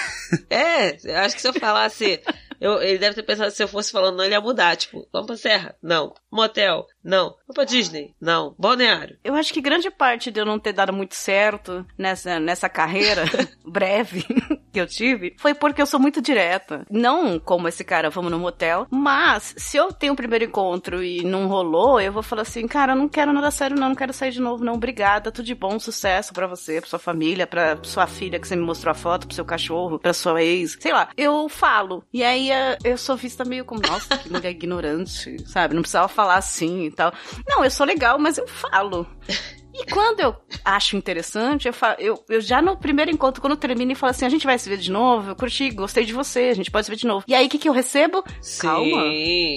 [0.48, 2.20] É, eu acho que se eu falasse,
[2.61, 4.76] Eu, ele deve ter pensado se eu fosse falando não, ele ia mudar.
[4.76, 5.74] Tipo, vamos pra Serra?
[5.82, 6.12] Não.
[6.30, 6.86] Motel?
[7.03, 7.34] Não.
[7.46, 8.14] Vamos pra Disney?
[8.20, 8.55] Não.
[8.59, 9.16] Balneário?
[9.24, 13.24] Eu acho que grande parte de eu não ter dado muito certo nessa, nessa carreira
[13.64, 14.24] breve
[14.72, 16.86] que eu tive foi porque eu sou muito direta.
[16.90, 21.22] Não como esse cara, vamos no motel, mas se eu tenho um primeiro encontro e
[21.24, 24.12] não rolou, eu vou falar assim, cara, eu não quero nada sério não, não quero
[24.12, 27.78] sair de novo não, obrigada, tudo de bom, sucesso para você, pra sua família, pra
[27.82, 30.92] sua filha que você me mostrou a foto, pro seu cachorro, pra sua ex, sei
[30.92, 31.09] lá.
[31.16, 32.05] Eu falo.
[32.12, 35.74] E aí eh, eu sou vista meio como, nossa, que mulher ignorante, sabe?
[35.74, 37.12] Não precisava falar assim e tal.
[37.49, 39.07] Não, eu sou legal, mas eu falo.
[39.73, 43.93] E quando eu acho interessante, eu, falo, eu, eu já no primeiro encontro, quando termina
[43.93, 46.51] e falo assim, a gente vai se ver de novo, eu curti, gostei de você,
[46.51, 47.25] a gente pode se ver de novo.
[47.27, 48.25] E aí, o que, que eu recebo?
[48.41, 48.66] Sim.
[48.66, 49.03] Calma,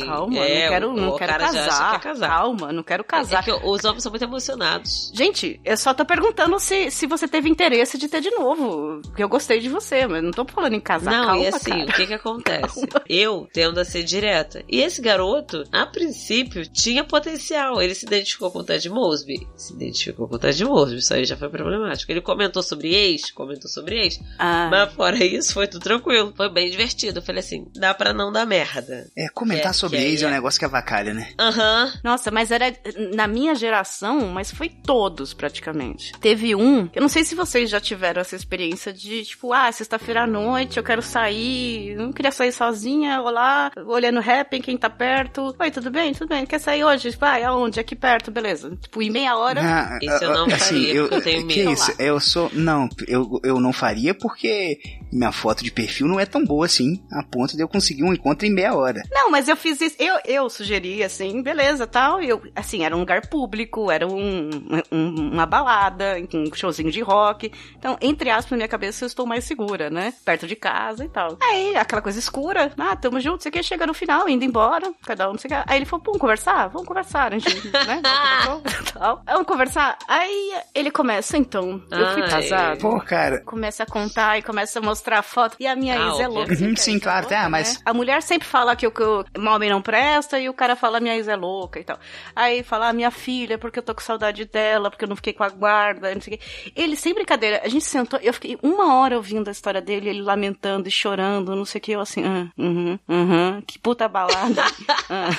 [0.06, 2.28] calma, É, não quero, não quero que casar, quer casar.
[2.28, 3.40] Calma, não quero casar.
[3.40, 5.12] É que os homens são muito emocionados.
[5.14, 9.02] Gente, eu só tô perguntando se, se você teve interesse de ter de novo.
[9.04, 11.12] Porque eu gostei de você, mas não tô falando em casar.
[11.12, 11.90] Não, calma, e assim, cara.
[11.90, 12.88] o que que acontece?
[13.10, 14.64] Eu tendo a ser direta.
[14.68, 17.82] E esse garoto, a princípio, tinha potencial.
[17.82, 19.48] Ele se identificou com o Ted Mosby.
[19.56, 20.98] Se identificou com o Ted Mosby.
[20.98, 22.12] Isso aí já foi problemático.
[22.12, 24.20] Ele comentou sobre ex, comentou sobre ex.
[24.38, 26.34] Ah, Mas fora isso, foi tudo tranquilo.
[26.36, 27.20] Foi bem divertido.
[27.20, 29.10] Eu falei assim, dá pra não dar merda.
[29.16, 31.30] É, comentar É, sobre ex é um é- negócio que avacalha, né?
[31.40, 31.94] Aham.
[32.04, 32.74] Nossa, mas era
[33.16, 36.12] na minha geração, mas foi todos praticamente.
[36.20, 40.24] Teve um, eu não sei se vocês já tiveram essa experiência de, tipo, ah, sexta-feira
[40.24, 45.56] à noite eu quero sair, não queria sair sozinha, olá, olhando rap, quem tá perto.
[45.60, 46.14] Oi, tudo bem?
[46.14, 46.46] Tudo bem?
[46.46, 47.10] Quer sair hoje?
[47.12, 47.80] Vai, aonde?
[47.80, 48.76] Aqui perto, beleza.
[48.82, 49.62] Tipo, em meia hora.
[49.62, 51.72] Ah, Isso eu não ah, faria, porque eu tenho Que medo.
[51.72, 51.94] isso?
[52.00, 52.50] Eu sou.
[52.54, 54.80] Não, eu, eu não faria porque
[55.12, 58.14] minha foto de perfil não é tão boa assim, a ponto de eu conseguir um
[58.14, 59.04] encontro em meia hora.
[59.12, 63.00] Não, mas eu fiz isso, eu, eu sugeri assim, beleza, tal, eu, assim, era um
[63.00, 64.50] lugar público, era um,
[64.92, 69.26] um- uma balada, um showzinho de rock, então, entre aspas, na minha cabeça eu estou
[69.26, 71.38] mais segura, né, perto de casa e tal.
[71.42, 75.28] Aí, aquela coisa escura, ah, tamo junto, você quer chega no final, indo embora, cada
[75.30, 75.64] um, não sei o que.
[75.70, 76.68] aí ele falou, vamos conversar?
[76.70, 78.02] Vamos conversar, a gente, né,
[79.28, 79.83] vamos conversar?
[80.08, 82.30] Aí, ele começa, então, eu fui Ai.
[82.30, 83.42] casado, Pô, cara.
[83.42, 85.56] começa a contar e começa a mostrar a foto.
[85.60, 86.52] E a minha Ah, ex é louca.
[86.52, 87.50] Uhum, sempre sim, é claro, tá, né?
[87.50, 90.76] mas- A mulher sempre fala que o, que o homem não presta e o cara
[90.76, 91.98] fala minha ex é louca e tal.
[92.36, 95.34] Aí fala, ah, minha filha, porque eu tô com saudade dela, porque eu não fiquei
[95.34, 96.72] com a guarda, não sei o quê.
[96.76, 100.22] Ele, sem brincadeira, a gente sentou, eu fiquei uma hora ouvindo a história dele, ele
[100.22, 104.64] lamentando e chorando, não sei o que, eu assim, ah, uhum, uhum, que puta balada.
[105.10, 105.30] ah.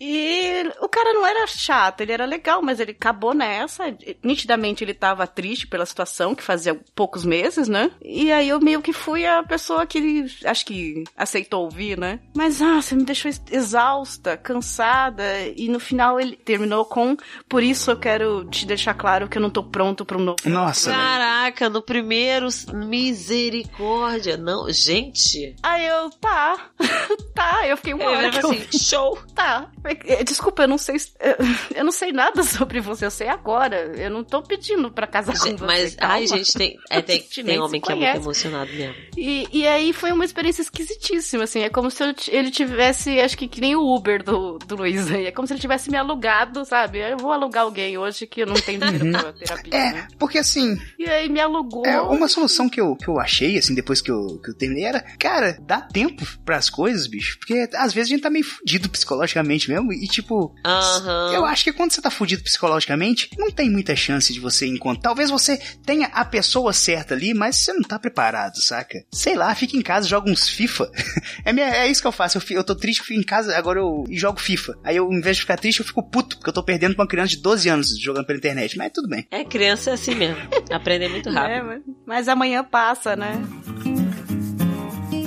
[0.00, 3.84] E o cara não era chato, ele era legal, mas ele acabou nessa.
[4.22, 7.90] Nitidamente ele tava triste pela situação, que fazia poucos meses, né?
[8.02, 12.20] E aí eu meio que fui a pessoa que acho que aceitou ouvir, né?
[12.36, 15.24] Mas ah, você me deixou ex- exausta, cansada.
[15.56, 17.16] E no final ele terminou com:
[17.48, 20.38] Por isso eu quero te deixar claro que eu não tô pronto pra um novo.
[20.44, 21.02] Nossa, velho.
[21.02, 24.36] Caraca, no primeiro, misericórdia.
[24.36, 25.56] Não, gente.
[25.62, 26.70] Aí eu, tá,
[27.34, 27.66] tá.
[27.66, 29.18] Eu fiquei uma hora lembro que eu assim, show.
[29.34, 29.70] Tá.
[30.06, 30.96] É, Desculpa, eu não sei.
[31.20, 31.36] eu-
[31.78, 33.76] Eu não sei nada sobre você, eu sei agora.
[33.96, 35.66] Eu não tô pedindo pra casar com Gente, você.
[35.66, 36.14] Mas, calma.
[36.14, 38.94] ai, gente, tem, é, tem, A gente tem homem que é muito emocionado mesmo.
[39.16, 41.60] E, e aí foi uma experiência esquisitíssima, assim.
[41.60, 45.10] É como se eu ele tivesse, acho que que nem o Uber do, do Luiz
[45.10, 45.26] aí.
[45.26, 46.98] É como se ele tivesse me alugado, sabe?
[46.98, 49.74] Eu vou alugar alguém hoje que eu não tenho dinheiro pra terapia.
[49.74, 50.08] É, né?
[50.18, 51.86] porque assim, E aí me alugou.
[51.86, 54.84] é, uma solução que eu, que eu achei, assim, depois que eu, que eu terminei,
[54.84, 57.38] era, cara, dá tempo pras coisas, bicho.
[57.38, 59.77] Porque às vezes a gente tá meio fudido psicologicamente mesmo.
[59.92, 61.32] E tipo, Aham.
[61.32, 65.02] eu acho que quando você tá fudido psicologicamente, não tem muita chance de você encontrar.
[65.02, 68.98] Talvez você tenha a pessoa certa ali, mas você não tá preparado, saca?
[69.12, 70.90] Sei lá, fica em casa, joga uns FIFA.
[71.44, 72.38] é, minha- é isso que eu faço.
[72.38, 74.78] Eu, eu tô triste, eu fico em casa, agora eu jogo FIFA.
[74.84, 77.02] Aí eu, em vez de ficar triste, eu fico puto, porque eu tô perdendo pra
[77.04, 78.76] uma criança de 12 anos jogando pela internet.
[78.76, 79.26] Mas tudo bem.
[79.30, 80.40] É, criança é assim mesmo.
[80.70, 81.66] Aprender muito É, rápido.
[81.66, 83.40] mas, mas amanhã passa, né?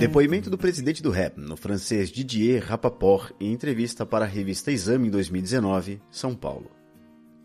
[0.02, 5.10] Depoimento do presidente do rap, no francês Didier Rapaport, em entrevista para a revista Exame
[5.10, 6.72] em 2019, São Paulo.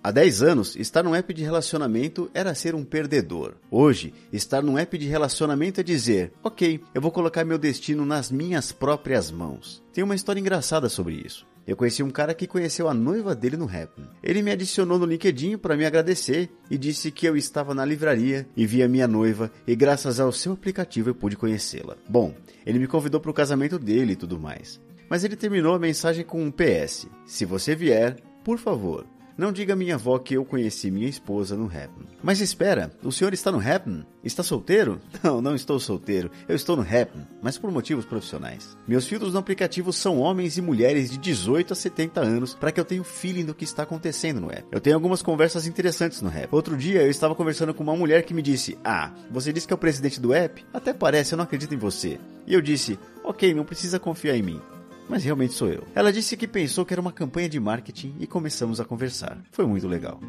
[0.02, 3.56] Há 10 anos, estar num app de relacionamento era ser um perdedor.
[3.70, 8.30] Hoje, estar num app de relacionamento é dizer: ok, eu vou colocar meu destino nas
[8.30, 9.84] minhas próprias mãos.
[9.92, 11.46] Tem uma história engraçada sobre isso.
[11.66, 13.90] Eu conheci um cara que conheceu a noiva dele no rap.
[14.22, 18.46] Ele me adicionou no LinkedIn para me agradecer e disse que eu estava na livraria
[18.56, 21.96] e vi a minha noiva e graças ao seu aplicativo eu pude conhecê-la.
[22.08, 24.80] Bom, ele me convidou para o casamento dele e tudo mais.
[25.10, 27.08] Mas ele terminou a mensagem com um PS.
[27.24, 29.04] Se você vier, por favor,
[29.36, 32.06] não diga à minha avó que eu conheci minha esposa no Happn.
[32.22, 34.04] Mas espera, o senhor está no Happn?
[34.24, 35.00] Está solteiro?
[35.22, 36.30] Não, não estou solteiro.
[36.48, 38.76] Eu estou no Happn, mas por motivos profissionais.
[38.86, 42.80] Meus filtros no aplicativo são homens e mulheres de 18 a 70 anos para que
[42.80, 44.64] eu tenha o feeling do que está acontecendo no app.
[44.70, 46.48] Eu tenho algumas conversas interessantes no app.
[46.50, 49.72] Outro dia eu estava conversando com uma mulher que me disse: Ah, você disse que
[49.72, 50.64] é o presidente do app?
[50.72, 52.18] Até parece, eu não acredito em você.
[52.46, 54.60] E eu disse: Ok, não precisa confiar em mim.
[55.08, 55.84] Mas realmente sou eu.
[55.94, 59.38] Ela disse que pensou que era uma campanha de marketing e começamos a conversar.
[59.52, 60.20] Foi muito legal.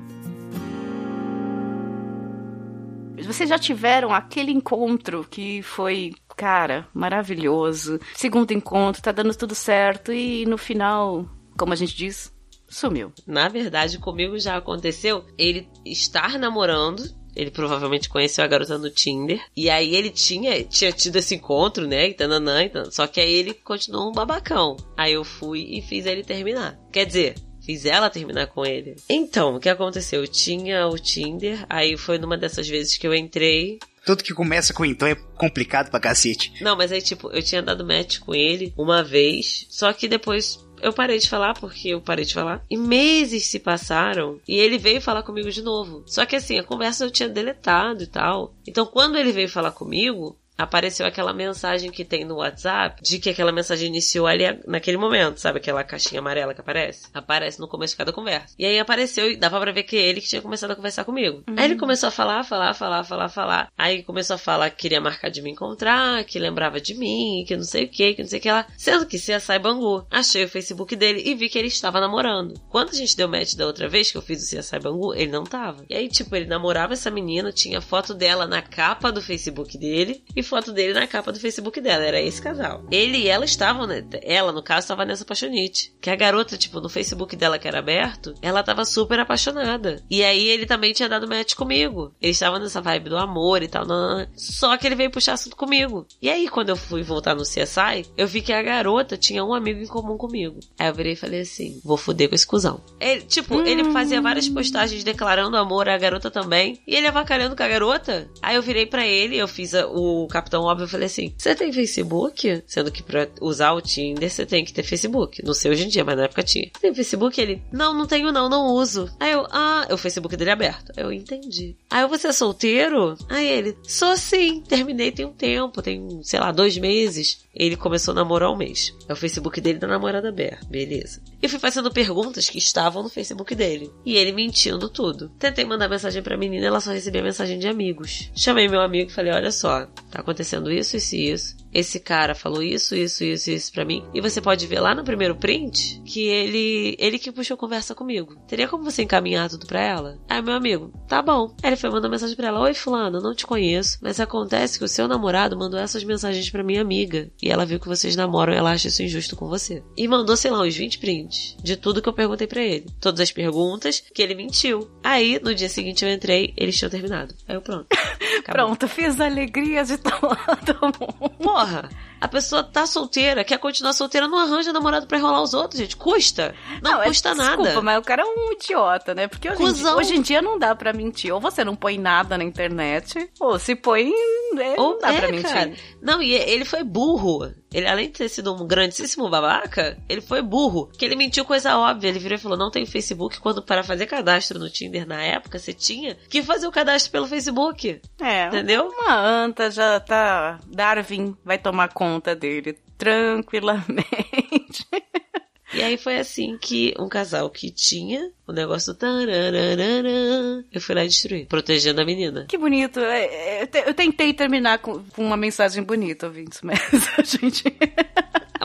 [3.25, 7.99] Vocês já tiveram aquele encontro que foi, cara, maravilhoso.
[8.15, 12.31] Segundo encontro, tá dando tudo certo e no final, como a gente diz,
[12.69, 13.11] sumiu.
[13.25, 17.03] Na verdade, comigo já aconteceu ele estar namorando.
[17.37, 19.39] Ele provavelmente conheceu a garota no Tinder.
[19.55, 22.09] E aí ele tinha, tinha tido esse encontro, né?
[22.09, 22.89] E tananã, e tananã.
[22.89, 24.75] Só que aí ele continuou um babacão.
[24.97, 26.79] Aí eu fui e fiz ele terminar.
[26.91, 28.95] Quer dizer, fiz ela terminar com ele.
[29.07, 30.21] Então, o que aconteceu?
[30.21, 33.77] Eu tinha o Tinder, aí foi numa dessas vezes que eu entrei.
[34.03, 36.53] Tudo que começa com então é complicado pra cacete.
[36.61, 40.65] Não, mas aí, tipo, eu tinha dado match com ele uma vez, só que depois
[40.81, 42.63] eu parei de falar porque eu parei de falar.
[42.69, 46.03] E meses se passaram e ele veio falar comigo de novo.
[46.05, 48.53] Só que assim, a conversa eu tinha deletado e tal.
[48.67, 53.29] Então quando ele veio falar comigo, apareceu aquela mensagem que tem no WhatsApp de que
[53.29, 55.59] aquela mensagem iniciou ali naquele momento, sabe?
[55.59, 57.07] Aquela caixinha amarela que aparece.
[57.13, 58.55] Aparece no começo de cada conversa.
[58.57, 61.43] E aí apareceu e dava pra ver que ele que tinha começado a conversar comigo.
[61.55, 63.71] Aí ele começou a falar, falar, falar, falar, falar.
[63.77, 67.55] Aí começou a falar que queria marcar de me encontrar, que lembrava de mim, que
[67.55, 68.65] não sei o que, que não sei o que lá.
[68.77, 70.05] Sendo que se a Bangu.
[70.09, 72.59] Achei o Facebook dele e vi que ele estava namorando.
[72.69, 75.31] Quando a gente deu match da outra vez que eu fiz o CSI Bangu, ele
[75.31, 75.85] não tava.
[75.89, 80.23] E aí, tipo, ele namorava essa menina, tinha foto dela na capa do Facebook dele
[80.35, 82.03] e foto dele na capa do Facebook dela.
[82.03, 82.83] Era esse casal.
[82.91, 84.03] Ele e ela estavam, né?
[84.21, 85.93] Ela, no caso, estava nessa apaixonite.
[86.01, 90.03] Que a garota, tipo, no Facebook dela que era aberto, ela tava super apaixonada.
[90.09, 92.13] E aí ele também tinha dado match comigo.
[92.21, 93.85] Ele estava nessa vibe do amor e tal.
[93.85, 94.27] Não, não.
[94.35, 96.05] Só que ele veio puxar assunto comigo.
[96.21, 99.53] E aí, quando eu fui voltar no CSI, eu vi que a garota tinha um
[99.53, 100.59] amigo em comum comigo.
[100.79, 102.81] Aí eu virei e falei assim: vou foder com esse cuzão.
[102.99, 106.79] Ele, tipo, ele fazia várias postagens declarando amor à garota também.
[106.87, 108.29] E ele avacalhando com a garota.
[108.41, 111.55] Aí eu virei para ele, eu fiz a, o Capitão Óbvio, eu falei assim: você
[111.55, 112.63] tem Facebook?
[112.67, 115.43] Sendo que pra usar o Tinder você tem que ter Facebook.
[115.43, 116.69] Não sei hoje em dia, mas na época tinha.
[116.79, 117.39] Tem Facebook?
[117.39, 119.09] Ele: não, não tenho não, não uso.
[119.19, 120.91] Aí eu: ah, o Facebook dele é aberto.
[120.95, 121.75] Eu entendi.
[121.89, 123.17] Aí eu: você é solteiro?
[123.27, 127.39] Aí ele: sou sim, terminei tem um tempo, tem, sei lá, dois meses.
[127.55, 128.93] Ele começou a namorar um mês.
[129.09, 130.59] É o Facebook dele da namorada Bear.
[130.69, 131.19] Beleza.
[131.41, 133.91] E fui fazendo perguntas que estavam no Facebook dele.
[134.05, 135.29] E ele mentindo tudo.
[135.39, 138.29] Tentei mandar mensagem pra menina, ela só recebia mensagem de amigos.
[138.35, 141.57] Chamei meu amigo e falei: olha só, tá acontecendo isso, isso e isso.
[141.73, 144.03] Esse cara falou isso, isso, isso, isso pra mim.
[144.13, 146.95] E você pode ver lá no primeiro print que ele.
[146.99, 148.35] ele que puxou conversa comigo.
[148.47, 150.17] Teria como você encaminhar tudo pra ela?
[150.27, 151.55] Aí meu amigo, tá bom.
[151.61, 153.99] Aí ele foi mandar mensagem pra ela: Oi, Fulano, não te conheço.
[154.01, 157.29] Mas acontece que o seu namorado mandou essas mensagens pra minha amiga.
[157.41, 159.83] E ela viu que vocês namoram e ela acha isso injusto com você.
[159.95, 162.87] E mandou, sei lá, uns 20 prints de tudo que eu perguntei pra ele.
[162.99, 164.89] Todas as perguntas que ele mentiu.
[165.03, 167.35] Aí, no dia seguinte eu entrei, eles tinham terminado.
[167.47, 167.87] Aí eu pronto.
[168.47, 168.67] Acabou.
[168.67, 170.19] Pronto, fiz a alegria de todo
[170.99, 171.29] mundo.
[171.41, 171.89] Porra!
[172.19, 175.95] A pessoa tá solteira, quer continuar solteira, não arranja namorado pra enrolar os outros, gente.
[175.95, 176.55] Custa.
[176.81, 177.57] Não, é- custa nada.
[177.57, 179.27] Desculpa, mas o cara é um idiota, né?
[179.27, 181.31] Porque hoje, em dia, hoje em dia não dá pra mentir.
[181.31, 184.11] Ou você não põe nada na internet, ou se põe,
[184.57, 185.47] é, Ou não dá é, pra mentir.
[185.53, 185.73] cara.
[186.01, 187.51] Não, e ele foi burro.
[187.77, 190.89] Ele, além de ter sido um grandíssimo babaca, ele foi burro.
[190.97, 192.07] Que ele mentiu coisa óbvia.
[192.07, 193.39] Ele virou e falou: não tem Facebook.
[193.39, 197.27] Quando para fazer cadastro no Tinder na época, você tinha que fazer o cadastro pelo
[197.27, 198.01] Facebook.
[198.19, 198.87] É, Entendeu?
[198.87, 200.59] uma anta já tá.
[200.65, 204.87] Darwin vai tomar conta dele tranquilamente.
[205.73, 210.95] E aí foi assim que um casal que tinha o negócio do tararararã, eu fui
[210.95, 212.45] lá e destruí, protegendo a menina.
[212.47, 212.99] Que bonito.
[212.99, 216.79] É, é, eu te- Eu tentei terminar com, com uma mensagem bonita, ouvintes, mas
[217.17, 217.63] a gente.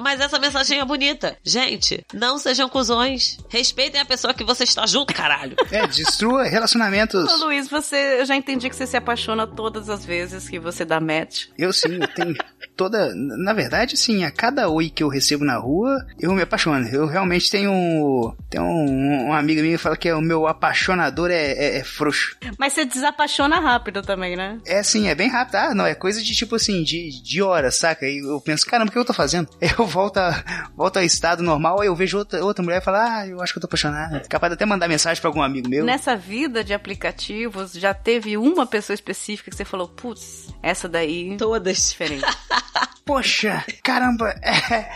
[0.00, 1.36] Mas essa mensagem é bonita.
[1.44, 3.38] Gente, não sejam cuzões.
[3.48, 5.54] Respeitem a pessoa que você está junto, caralho.
[5.70, 7.30] É, destrua relacionamentos.
[7.30, 10.84] Ô, Luiz, você, eu já entendi que você se apaixona todas as vezes que você
[10.84, 11.46] dá match.
[11.58, 12.34] Eu sim, eu tenho
[12.74, 13.12] toda.
[13.14, 16.84] Na verdade, sim, a cada oi que eu recebo na rua, eu me apaixono.
[16.92, 18.34] Eu realmente tenho.
[18.48, 21.84] Tenho um, uma amiga minha que fala que é o meu apaixonador é, é, é
[21.84, 22.36] frouxo.
[22.58, 24.58] Mas você desapaixona rápido também, né?
[24.66, 25.56] É assim, é bem rápido.
[25.56, 28.06] Ah, não, é coisa de tipo assim, de, de horas, saca?
[28.06, 29.48] E eu penso, caramba, o que eu tô fazendo?
[29.78, 32.98] Eu volto, a, volto ao estado normal, aí eu vejo outra, outra mulher e falo,
[32.98, 34.28] ah, eu acho que eu tô apaixonado.
[34.28, 35.84] Capaz de até mandar mensagem pra algum amigo meu.
[35.84, 41.32] Nessa vida de aplicativos, já teve uma pessoa específica que você falou, putz, essa daí
[41.32, 41.88] é Todas.
[41.90, 42.24] diferente.
[43.04, 44.90] Poxa, caramba, é.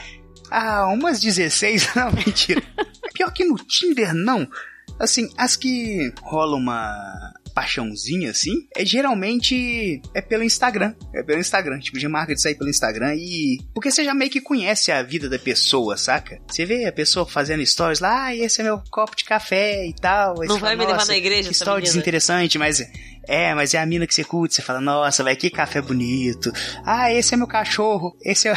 [0.51, 1.91] Ah, umas 16?
[1.97, 2.63] Não, mentira.
[3.15, 4.47] Pior que no Tinder, não.
[4.99, 10.95] Assim, as que rolam uma paixãozinha assim, é geralmente é pelo Instagram.
[11.15, 13.59] É pelo Instagram, tipo, de marca de sair pelo Instagram e.
[13.75, 16.39] Porque você já meio que conhece a vida da pessoa, saca?
[16.47, 19.95] Você vê a pessoa fazendo stories lá, ah, esse é meu copo de café e
[19.95, 20.35] tal.
[20.41, 22.87] Não vai fala, me levar "Nossa, na igreja Que menina." desinteressante, mas
[23.27, 26.53] É, mas é a mina que você curte, você fala, nossa, vai que café bonito.
[26.85, 28.55] Ah, esse é meu cachorro, esse é,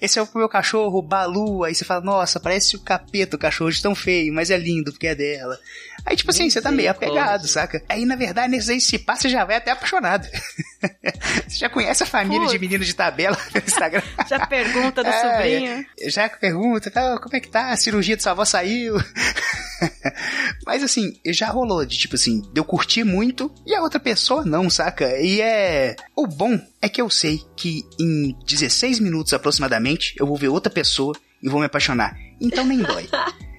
[0.00, 1.64] esse é o meu cachorro, Balu.
[1.64, 4.92] Aí você fala, nossa, parece o capeta o cachorro de tão feio, mas é lindo
[4.92, 5.58] porque é dela.
[6.06, 7.82] Aí, tipo assim, você tá meio apegado, saca?
[7.88, 10.28] Aí, na verdade, nesse aí se passa, você já vai até apaixonado.
[11.48, 12.52] você já conhece a família Putz.
[12.52, 14.02] de menino de tabela no Instagram.
[14.28, 15.86] Já pergunta do É, sobrinho.
[16.08, 17.70] Já pergunta, "Ah, como é que tá?
[17.70, 18.96] A cirurgia de sua avó saiu.
[20.66, 24.44] Mas assim, já rolou de tipo assim, de eu curtir muito e a outra pessoa
[24.44, 25.18] não, saca?
[25.20, 25.96] E é.
[26.16, 30.70] O bom é que eu sei que em 16 minutos aproximadamente eu vou ver outra
[30.70, 32.14] pessoa e vou me apaixonar.
[32.40, 33.08] Então nem dói.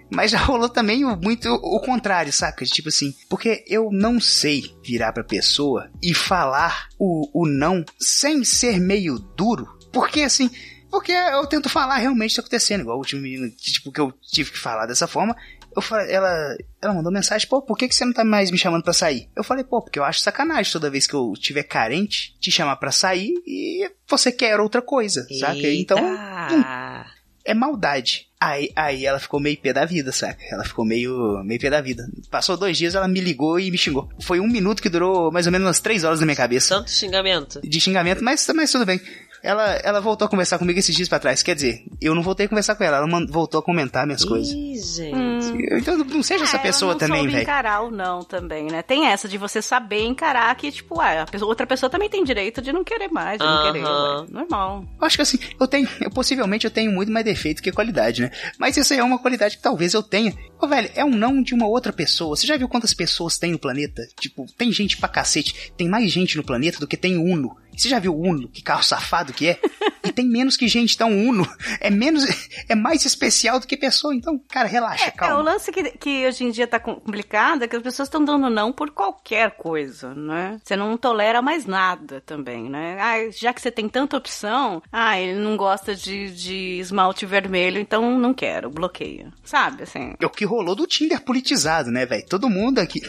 [0.09, 2.63] Mas já rolou também o- muito o contrário, saca?
[2.65, 8.43] Tipo assim, porque eu não sei virar pra pessoa e falar o, o não sem
[8.43, 9.67] ser meio duro.
[9.91, 10.49] Porque assim,
[10.91, 13.91] porque eu tento falar realmente o que tá acontecendo, igual o último menino, que, tipo,
[13.91, 15.35] que eu tive que falar dessa forma.
[15.75, 18.57] Eu falei, ela, ela mandou mensagem, pô, por que, que você não tá mais me
[18.57, 19.27] chamando pra sair?
[19.35, 22.77] Eu falei, pô, porque eu acho sacanagem toda vez que eu tiver carente, te chamar
[22.77, 25.67] pra sair e você quer outra coisa, saca?
[25.67, 27.05] Então, Eita.
[27.43, 28.27] é maldade.
[28.45, 30.37] Aí, aí ela ficou meio pé da vida, saca?
[30.51, 32.07] Ela ficou meio, meio pé da vida.
[32.29, 34.07] Passou dois dias, ela me ligou e me xingou.
[34.21, 36.91] Foi um minuto que durou mais ou menos umas três horas na minha cabeça Tanto
[36.91, 37.59] xingamento.
[37.63, 39.01] de xingamento, mas, mas tudo bem.
[39.45, 41.43] Ela, ela voltou a conversar comigo esses dias pra trás.
[41.43, 44.51] Quer dizer, eu não voltei a conversar com ela, ela voltou a comentar minhas coisas.
[44.53, 45.15] Ih, gente.
[45.15, 45.77] Hum.
[45.77, 47.43] Então não seja essa É, pessoa não também, velho.
[47.43, 48.81] encarar o não também, né?
[48.81, 52.23] Tem essa de você saber encarar que, tipo, ah, a pessoa- outra pessoa também tem
[52.23, 53.71] direito de não querer mais, de não Aham.
[53.71, 54.25] querer, ué.
[54.31, 54.85] Normal.
[54.99, 58.21] Eu acho que assim, eu tenho, eu, possivelmente eu tenho muito mais defeito que qualidade,
[58.23, 58.31] né?
[58.57, 60.33] Mas isso aí é uma qualidade que talvez eu tenha.
[60.59, 62.35] Ô, velho, é um não de uma outra pessoa.
[62.35, 64.01] Você já viu quantas pessoas tem no planeta?
[64.19, 65.71] Tipo, tem gente pra cacete.
[65.77, 67.55] Tem mais gente no planeta do que tem Uno.
[67.75, 68.47] Você já viu o Uno?
[68.49, 69.59] Que carro safado que é?
[70.03, 71.47] E tem menos que gente, então Uno
[71.79, 72.23] é menos,
[72.69, 74.13] é mais especial do que pessoa.
[74.15, 75.41] Então, cara, relaxa, É, o calma.
[75.41, 78.71] lance que, que hoje em dia tá complicado é que as pessoas estão dando não
[78.71, 80.59] por qualquer coisa, né?
[80.63, 82.97] Você não tolera mais nada também, né?
[82.99, 87.79] Ah, já que você tem tanta opção, ah, ele não gosta de, de esmalte vermelho,
[87.79, 89.31] então não quero, bloqueia.
[89.43, 90.13] Sabe, assim.
[90.19, 92.25] É o que rolou do Tinder politizado, né, velho?
[92.27, 93.01] Todo mundo aqui.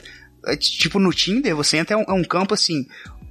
[0.47, 2.87] é, Tipo, no Tinder, você entra é um, é um campo assim.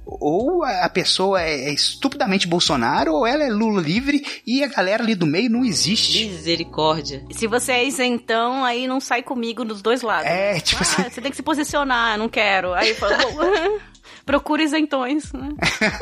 [0.06, 5.02] Ou a pessoa é, é estupidamente Bolsonaro, ou ela é Lula livre e a galera
[5.02, 6.26] ali do meio não existe.
[6.26, 7.24] Misericórdia.
[7.32, 10.26] Se você é isentão, aí não sai comigo dos dois lados.
[10.26, 12.72] É, tipo ah, assim- Você tem que se posicionar, não quero.
[12.72, 13.16] Aí fala,
[14.26, 15.48] procura isentões, né?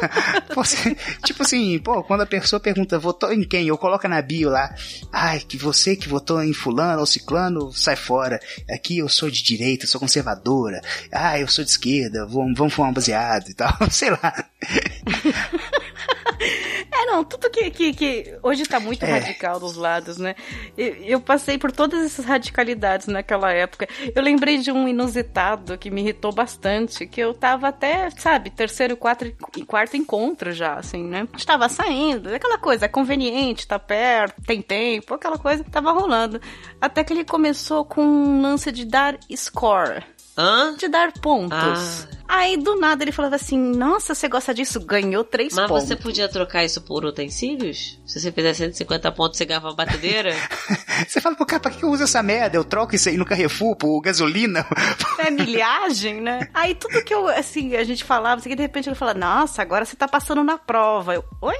[0.56, 4.48] Você- tipo assim, pô, quando a pessoa pergunta votou em quem, eu coloco na bio
[4.50, 4.74] lá,
[5.12, 8.40] ai, que você que votou em fulano ou ciclano, sai fora.
[8.70, 10.80] Aqui eu sou de direita, sou conservadora.
[11.12, 13.72] Ah, eu sou de esquerda, vamos, vamos fumar um baseado e tal.
[13.90, 14.44] Sei lá.
[16.40, 19.10] É, não, tudo que, que, que hoje tá muito É.
[19.10, 20.34] radical dos lados, né?
[20.76, 23.88] Eu, eu passei por todas essas radicalidades naquela época.
[24.14, 28.96] Eu lembrei de um inusitado que me irritou bastante, que eu tava até, sabe, terceiro,
[28.96, 29.24] quarto,
[29.56, 31.26] e quarto encontro já, assim, né?
[31.36, 36.40] Estava saindo, aquela coisa, é conveniente, tá perto, tem tempo, aquela coisa, tava rolando.
[36.80, 40.02] Até que ele começou com um lance de dar score
[40.36, 40.74] Hã?
[40.76, 42.08] de dar pontos.
[42.26, 44.80] Aí do nada ele falava assim: Nossa, você gosta disso?
[44.80, 45.84] Ganhou três Mas pontos.
[45.88, 47.98] você podia trocar isso por utensílios?
[48.06, 50.34] Se você fizer 150 pontos, você ganhava uma batedeira?
[51.08, 52.56] Você fala, pô, cara, pra que eu uso essa merda?
[52.56, 54.64] Eu troco isso aí no Carrefour por gasolina?
[55.18, 56.48] É milhagem, né?
[56.52, 59.62] Aí tudo que eu, assim, a gente falava, assim, que de repente ele fala, nossa,
[59.62, 61.14] agora você tá passando na prova.
[61.14, 61.56] Eu, oi?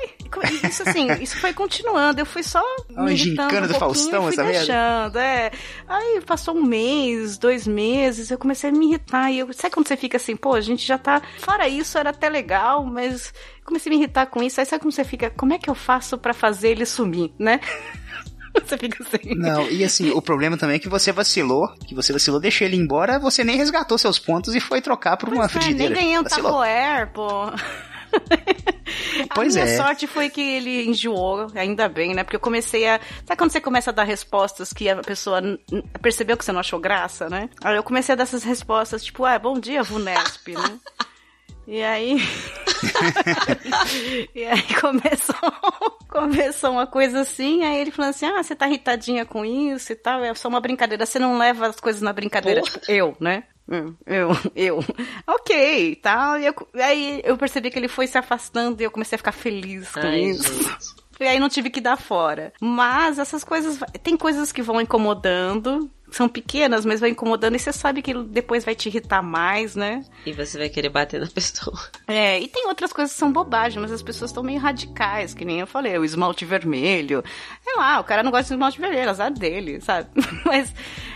[0.69, 2.21] Isso assim, isso foi continuando.
[2.21, 2.61] Eu fui só
[2.91, 4.59] Uma gincana um do pouquinho Faustão, e fui essa merda?
[4.59, 5.51] deixando, é.
[5.89, 9.31] Aí passou um mês, dois meses, eu comecei a me irritar.
[9.33, 11.23] E eu, sabe quando você fica assim, pô, a gente já tá.
[11.39, 13.33] Fora isso, era até legal, mas
[13.65, 14.61] comecei a me irritar com isso.
[14.61, 17.61] Aí sabe como você fica, como é que eu faço pra fazer ele sumir, né?
[18.65, 19.35] Você fica assim.
[19.35, 22.77] Não, e assim, o problema também é que você vacilou, que você vacilou, deixou ele
[22.77, 25.95] embora, você nem resgatou seus pontos e foi trocar por uma é, nem frigideira.
[25.97, 26.53] ganhei um Vacilou.
[26.53, 27.51] Tupperware, pô.
[29.35, 29.77] Pois a minha é.
[29.77, 32.23] sorte foi que ele enjoou, ainda bem, né?
[32.23, 33.01] Porque eu comecei a.
[33.27, 35.41] Sabe quando você começa a dar respostas que a pessoa
[36.01, 37.49] percebeu que você não achou graça, né?
[37.63, 40.79] Aí eu comecei a dar essas respostas, tipo, ah, bom dia, Vunesp, né?
[41.67, 42.19] E aí.
[44.35, 45.35] e aí começou,
[46.11, 49.97] começou uma coisa assim, aí ele falou assim: ah, você tá irritadinha com isso e
[49.97, 52.67] tal, é só uma brincadeira, você não leva as coisas na brincadeira, Pô.
[52.67, 53.45] tipo, eu, né?
[53.69, 54.85] Hum, Eu, eu,
[55.27, 56.39] ok, tal.
[56.39, 59.33] E eu, aí eu percebi que ele foi se afastando e eu comecei a ficar
[59.33, 60.53] feliz com Ai, isso.
[60.53, 61.05] gente.
[61.21, 62.53] E aí não tive que dar fora.
[62.61, 63.79] Mas essas coisas.
[64.03, 65.89] Tem coisas que vão incomodando.
[66.15, 67.57] São pequenas, mas vão incomodando.
[67.57, 70.05] E você sabe que depois vai te irritar mais, né?
[70.25, 71.77] E você vai querer bater na pessoa.
[72.07, 75.45] É, e tem outras coisas que são bobagem, mas as pessoas estão meio radicais, que
[75.45, 77.25] nem eu falei, o esmalte vermelho.
[77.63, 80.09] Sei lá, o cara não gosta de esmalte vermelho, azar dele, sabe?
[80.47, 80.73] Mas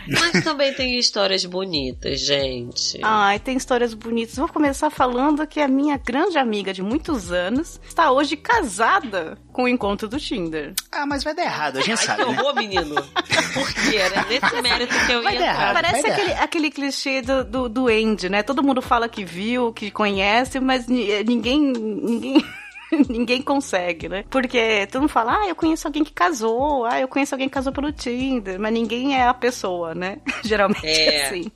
[0.09, 2.99] Mas também tem histórias bonitas, gente.
[3.03, 4.37] Ai, tem histórias bonitas.
[4.37, 9.65] Vou começar falando que a minha grande amiga de muitos anos está hoje casada com
[9.65, 10.73] o encontro do Tinder.
[10.93, 12.39] Ah, mas vai dar errado, a gente Ai, sabe, que né?
[12.41, 12.95] horror, menino.
[12.95, 13.97] Por quê?
[13.97, 15.75] Era nesse mérito que eu Vai ia dar errado.
[15.75, 16.13] Parece vai dar.
[16.17, 18.45] aquele, aquele clichê do, do, do Andy, né?
[18.45, 21.61] Todo mundo fala que viu, que conhece, mas ni- ninguém.
[21.61, 22.45] ninguém...
[23.11, 24.25] Ninguém consegue, né?
[24.31, 27.53] Porque todo mundo fala, ah, eu conheço alguém que casou, ah, eu conheço alguém que
[27.53, 30.21] casou pelo Tinder, mas ninguém é a pessoa, né?
[30.43, 31.27] Geralmente é, É.
[31.27, 31.53] assim.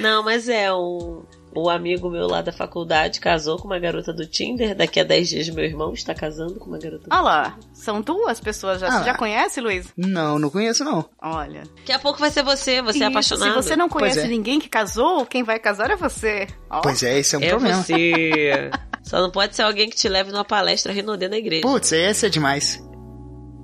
[0.00, 1.22] Não, mas é um.
[1.54, 4.74] O amigo meu lá da faculdade casou com uma garota do Tinder.
[4.74, 8.00] Daqui a 10 dias meu irmão está casando com uma garota do Olha lá, são
[8.00, 8.88] duas pessoas já.
[8.88, 9.92] Ah Você já conhece, Luiz?
[9.96, 11.04] Não, não conheço, não.
[11.20, 11.62] Olha.
[11.76, 13.48] Daqui a pouco vai ser você, você é Isso, apaixonado.
[13.50, 14.28] Se você não conhece é.
[14.28, 16.46] ninguém que casou, quem vai casar é você.
[16.70, 16.80] Ó.
[16.80, 17.82] Pois é, esse é um É problema.
[17.82, 18.70] você.
[19.04, 21.62] Só não pode ser alguém que te leve numa palestra Renaudet na igreja.
[21.62, 22.82] Putz, esse é demais.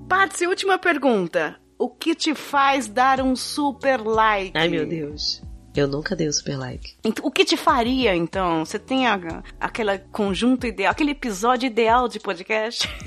[0.09, 1.57] Patsy, última pergunta.
[1.79, 4.53] O que te faz dar um super like?
[4.59, 5.41] Ai, meu Deus.
[5.79, 6.95] Eu nunca dei um super like.
[7.05, 8.65] Ent- O que te faria, então?
[8.65, 9.19] Você tem a,
[9.61, 12.89] aquele conjunto ideal, aquele episódio ideal de podcast?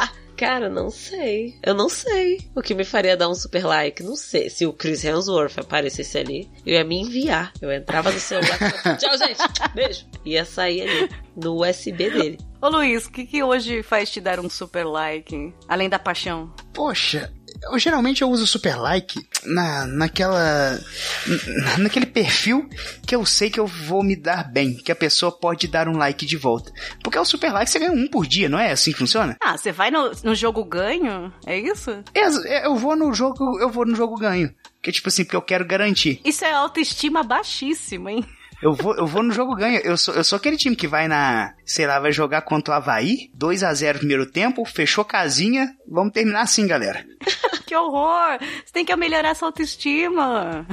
[0.36, 1.54] Cara, não sei.
[1.62, 4.02] Eu não sei o que me faria dar um super like.
[4.02, 4.48] Não sei.
[4.48, 7.52] Se o Chris Hemsworth aparecesse ali, eu ia me enviar.
[7.60, 9.38] Eu entrava no celular e tchau, gente.
[9.74, 10.06] Beijo.
[10.24, 12.38] Ia sair ali no USB dele.
[12.62, 15.54] Ô Luiz, o que, que hoje faz te dar um super like?
[15.66, 16.52] Além da paixão?
[16.74, 17.32] Poxa,
[17.62, 20.78] eu geralmente eu uso super like na, naquela.
[21.26, 22.68] n- naquele perfil
[23.06, 25.96] que eu sei que eu vou me dar bem, que a pessoa pode dar um
[25.96, 26.70] like de volta.
[27.02, 29.38] Porque o super like você ganha um por dia, não é assim que funciona?
[29.42, 31.32] Ah, você vai no, no jogo ganho?
[31.46, 31.90] É isso?
[32.14, 34.54] Ex- Eu vou no jogo, eu vou no jogo ganho.
[34.82, 36.20] Que tipo assim, porque eu quero garantir.
[36.24, 38.26] Isso é autoestima baixíssima, hein?
[38.62, 39.80] Eu vou, eu vou no jogo ganho.
[39.80, 42.76] Eu sou, eu sou aquele time que vai na, sei lá, vai jogar contra o
[42.76, 47.04] Havaí, 2 a 0 primeiro tempo, fechou casinha, vamos terminar assim, galera.
[47.66, 48.40] Que horror!
[48.40, 50.66] Você tem que melhorar sua autoestima.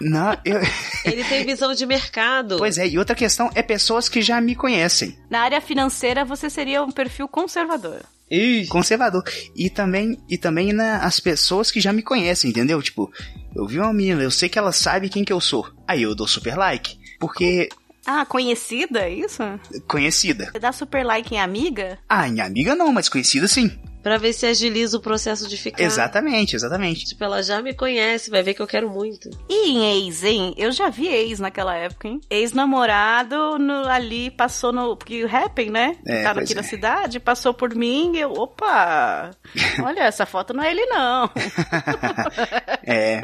[0.00, 0.60] Não, eu...
[1.06, 2.56] Ele tem visão de mercado.
[2.58, 5.16] Pois é, e outra questão é pessoas que já me conhecem.
[5.30, 8.00] Na área financeira, você seria um perfil conservador.
[8.30, 9.22] Ih, conservador.
[9.56, 12.80] E também, e também na, as pessoas que já me conhecem, entendeu?
[12.82, 13.12] Tipo,
[13.54, 15.68] eu vi uma menina, eu sei que ela sabe quem que eu sou.
[15.86, 16.98] Aí eu dou super like.
[17.20, 17.68] Porque
[18.06, 19.42] Ah, conhecida, é isso?
[19.86, 20.46] conhecida.
[20.50, 21.98] Você dá super like em amiga?
[22.08, 23.70] Ah, minha amiga não, mas conhecida sim.
[24.02, 25.82] pra ver se agiliza o processo de ficar.
[25.84, 27.04] Exatamente, exatamente.
[27.04, 29.28] Tipo, ela já me conhece, vai ver que eu quero muito.
[29.50, 30.54] E em ex, hein?
[30.56, 32.18] Eu já vi ex naquela época, hein?
[32.30, 34.96] Ex-namorado no- ali passou no.
[34.96, 35.96] Porque o Happn, né?
[36.06, 36.56] É, tá pois aqui é.
[36.56, 38.32] na cidade, passou por mim e eu.
[38.32, 39.30] Opa!
[39.84, 41.30] Olha, essa foto não é ele, não.
[42.82, 43.20] É.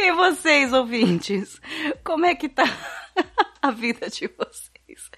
[0.00, 1.60] E vocês, ouvintes?
[2.08, 2.64] Como é que tá
[3.60, 5.10] a vida de vocês?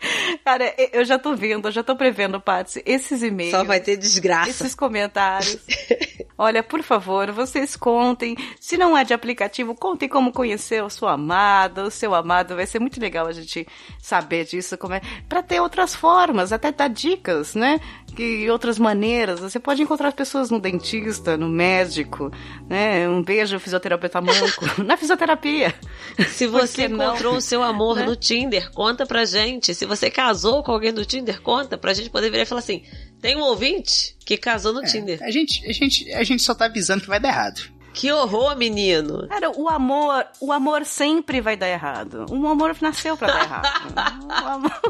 [0.45, 3.53] Cara, eu já tô vendo, eu já tô prevendo, Patsy, esses e-mails.
[3.53, 4.51] Só vai ter desgraça.
[4.51, 5.57] esses comentários.
[6.43, 8.35] Olha, por favor, vocês contem.
[8.59, 12.57] Se não é de aplicativo, contem como conhecer o seu amado, o seu amado.
[12.57, 13.69] Vai ser muito legal a gente
[13.99, 17.79] saber disso, como é, para ter outras formas, até dar dicas, né?
[18.17, 19.39] Que outras maneiras.
[19.39, 22.33] Você pode encontrar as pessoas no dentista, no médico,
[22.67, 23.07] né?
[23.07, 25.75] Um beijo, fisioterapeuta manco, na fisioterapia.
[26.27, 28.07] Se você encontrou o seu amor Né?
[28.07, 29.75] no Tinder, conta pra gente.
[29.75, 32.83] Se você casou com alguém do Tinder, conta pra gente poder virar e falar assim:
[33.21, 35.23] tem um ouvinte que casou no Tinder.
[35.23, 37.61] A gente, a, gente, a gente só tá avisando que vai dar errado.
[37.93, 39.27] Que horror, menino!
[39.29, 42.27] Cara, o amor, o amor sempre vai dar errado.
[42.31, 43.69] O amor nasceu pra dar errado.
[44.31, 44.81] O amor...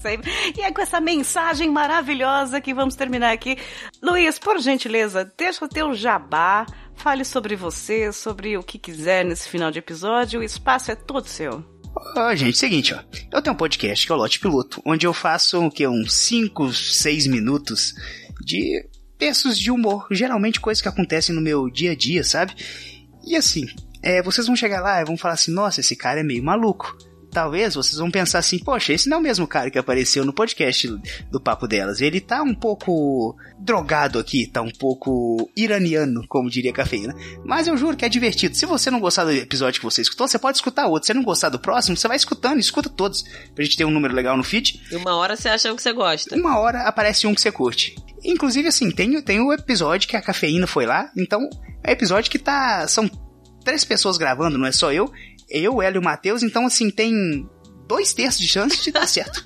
[0.00, 0.30] sempre.
[0.56, 3.58] E é com essa mensagem maravilhosa que vamos terminar aqui.
[4.00, 6.66] Luiz, por gentileza, deixa o teu jabá.
[6.94, 10.40] Fale sobre você, sobre o que quiser nesse final de episódio.
[10.40, 11.77] O espaço é todo seu.
[12.16, 13.00] Ó, gente, seguinte, ó.
[13.32, 16.12] Eu tenho um podcast que é o Lote Piloto, onde eu faço o que, uns
[16.12, 17.94] 5, 6 minutos
[18.40, 18.86] de
[19.18, 20.06] textos de humor.
[20.10, 22.54] Geralmente coisas que acontecem no meu dia a dia, sabe?
[23.26, 23.66] E assim,
[24.02, 26.96] é, vocês vão chegar lá e vão falar assim, nossa, esse cara é meio maluco.
[27.30, 30.32] Talvez vocês vão pensar assim, poxa, esse não é o mesmo cara que apareceu no
[30.32, 30.88] podcast
[31.30, 32.00] do Papo Delas.
[32.00, 37.14] Ele tá um pouco drogado aqui, tá um pouco iraniano, como diria a cafeína.
[37.44, 38.56] Mas eu juro que é divertido.
[38.56, 41.06] Se você não gostar do episódio que você escutou, você pode escutar outro.
[41.06, 43.22] Se você não gostar do próximo, você vai escutando, escuta todos.
[43.54, 44.80] Pra gente ter um número legal no feed.
[44.90, 46.34] E uma hora você acha que você gosta.
[46.34, 47.94] Uma hora aparece um que você curte.
[48.24, 51.10] Inclusive, assim, tem, tem o episódio que a cafeína foi lá.
[51.16, 51.48] Então,
[51.84, 52.86] é episódio que tá.
[52.88, 53.08] São
[53.64, 55.12] três pessoas gravando, não é só eu.
[55.48, 56.42] Eu, ela e o Matheus.
[56.42, 57.48] Então, assim, tem
[57.86, 59.44] dois terços de chance de dar certo.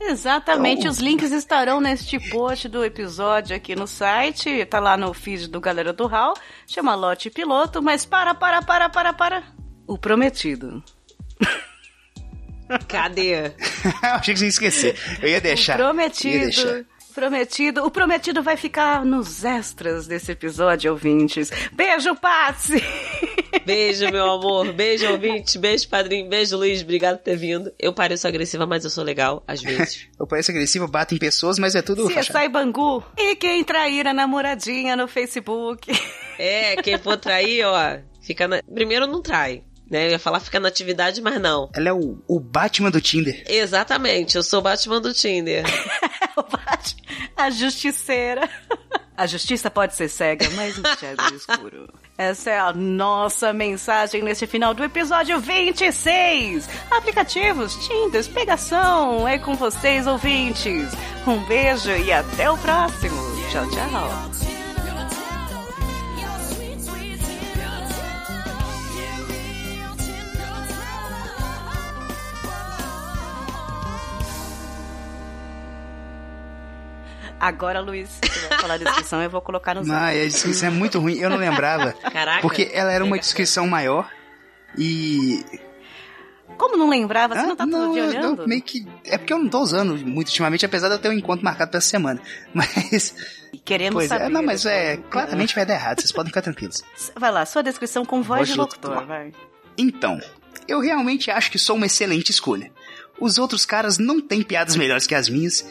[0.00, 5.12] Exatamente, Então- os links estarão neste post do episódio aqui no site, tá lá no
[5.12, 6.34] feed do Galera do Hall,
[6.68, 9.42] chama Lote Piloto, mas para, para, para, para, para.
[9.88, 10.82] O prometido.
[12.86, 13.46] Cadê?
[13.46, 13.52] Eu
[14.14, 14.96] achei que você ia esquecer.
[15.22, 15.80] Eu ia deixar.
[15.80, 16.62] o Eu ia deixar.
[16.62, 21.50] prometido Prometido, o prometido vai ficar nos extras desse episódio, ouvintes.
[21.72, 22.80] Beijo, Patsy!
[23.64, 24.72] Beijo, meu amor.
[24.72, 25.58] Beijo, ouvinte.
[25.58, 26.28] Beijo, padrinho.
[26.28, 26.82] Beijo, Luiz.
[26.82, 27.72] Obrigado por ter vindo.
[27.78, 30.08] Eu pareço agressiva, mas eu sou legal, às vezes.
[30.18, 33.02] Eu pareço agressivo, bato em pessoas, mas é tudo Se sai Bangu.
[33.16, 35.90] E quem trair a namoradinha no Facebook.
[36.38, 38.62] É, quem for trair, ó, fica na...
[38.62, 40.06] Primeiro não trai, né?
[40.06, 41.68] Eu ia falar fica na atividade, mas não.
[41.74, 43.42] Ela é o, o Batman do Tinder.
[43.48, 45.64] Exatamente, eu sou o Batman do Tinder.
[46.36, 46.94] O Bat-
[47.36, 48.48] a justiceira.
[49.16, 51.88] A justiça pode ser cega, mas enxerga no escuro.
[52.18, 56.68] Essa é a nossa mensagem neste final do episódio 26.
[56.90, 60.92] Aplicativos, Tinders, pegação, é com vocês, ouvintes.
[61.24, 63.16] Um beijo e até o próximo.
[63.52, 64.57] Tchau, tchau.
[77.40, 80.72] Agora, Luiz, você vai falar a descrição, eu vou colocar no Ah, a descrição é
[80.72, 81.92] muito ruim, eu não lembrava.
[81.92, 82.40] Caraca.
[82.42, 84.10] Porque ela era uma descrição maior
[84.76, 85.44] e.
[86.56, 87.34] Como não lembrava?
[87.34, 88.42] Você Ah, não tá todo dia olhando?
[88.42, 88.84] eu meio que.
[89.04, 91.70] É porque eu não tô usando muito ultimamente, apesar de eu ter um encontro marcado
[91.70, 92.20] pra essa semana.
[92.52, 93.14] Mas.
[93.64, 94.24] Queremos Pois saber.
[94.24, 94.96] é, não, mas é.
[94.96, 95.10] depois.
[95.10, 96.82] Claramente vai dar errado, vocês podem ficar tranquilos.
[97.16, 99.06] Vai lá, sua descrição com voz, Voz de de locutor, locutor.
[99.08, 99.32] vai.
[99.76, 100.20] Então,
[100.66, 102.70] eu realmente acho que sou uma excelente escolha.
[103.20, 105.64] Os outros caras não têm piadas melhores que as minhas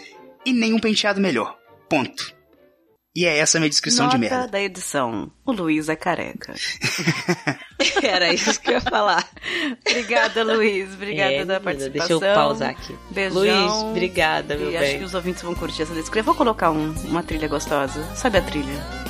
[0.50, 1.56] e nenhum penteado melhor.
[1.90, 2.36] Ponto.
[3.16, 4.48] E é essa a minha descrição Nota de merda.
[4.48, 5.32] da edição.
[5.44, 6.54] O Luiz é careca.
[8.04, 9.28] Era isso que eu ia falar.
[9.90, 10.94] Obrigada, Luiz.
[10.94, 12.20] Obrigada É, da participação.
[12.20, 12.96] Deixa eu pausar aqui.
[13.10, 13.34] Beijão.
[13.42, 14.98] Luiz, obrigada, meu E acho bem.
[15.00, 16.20] que os ouvintes vão curtir essa descrição.
[16.22, 18.04] Eu vou colocar um- uma trilha gostosa.
[18.16, 19.07] Sabe a trilha?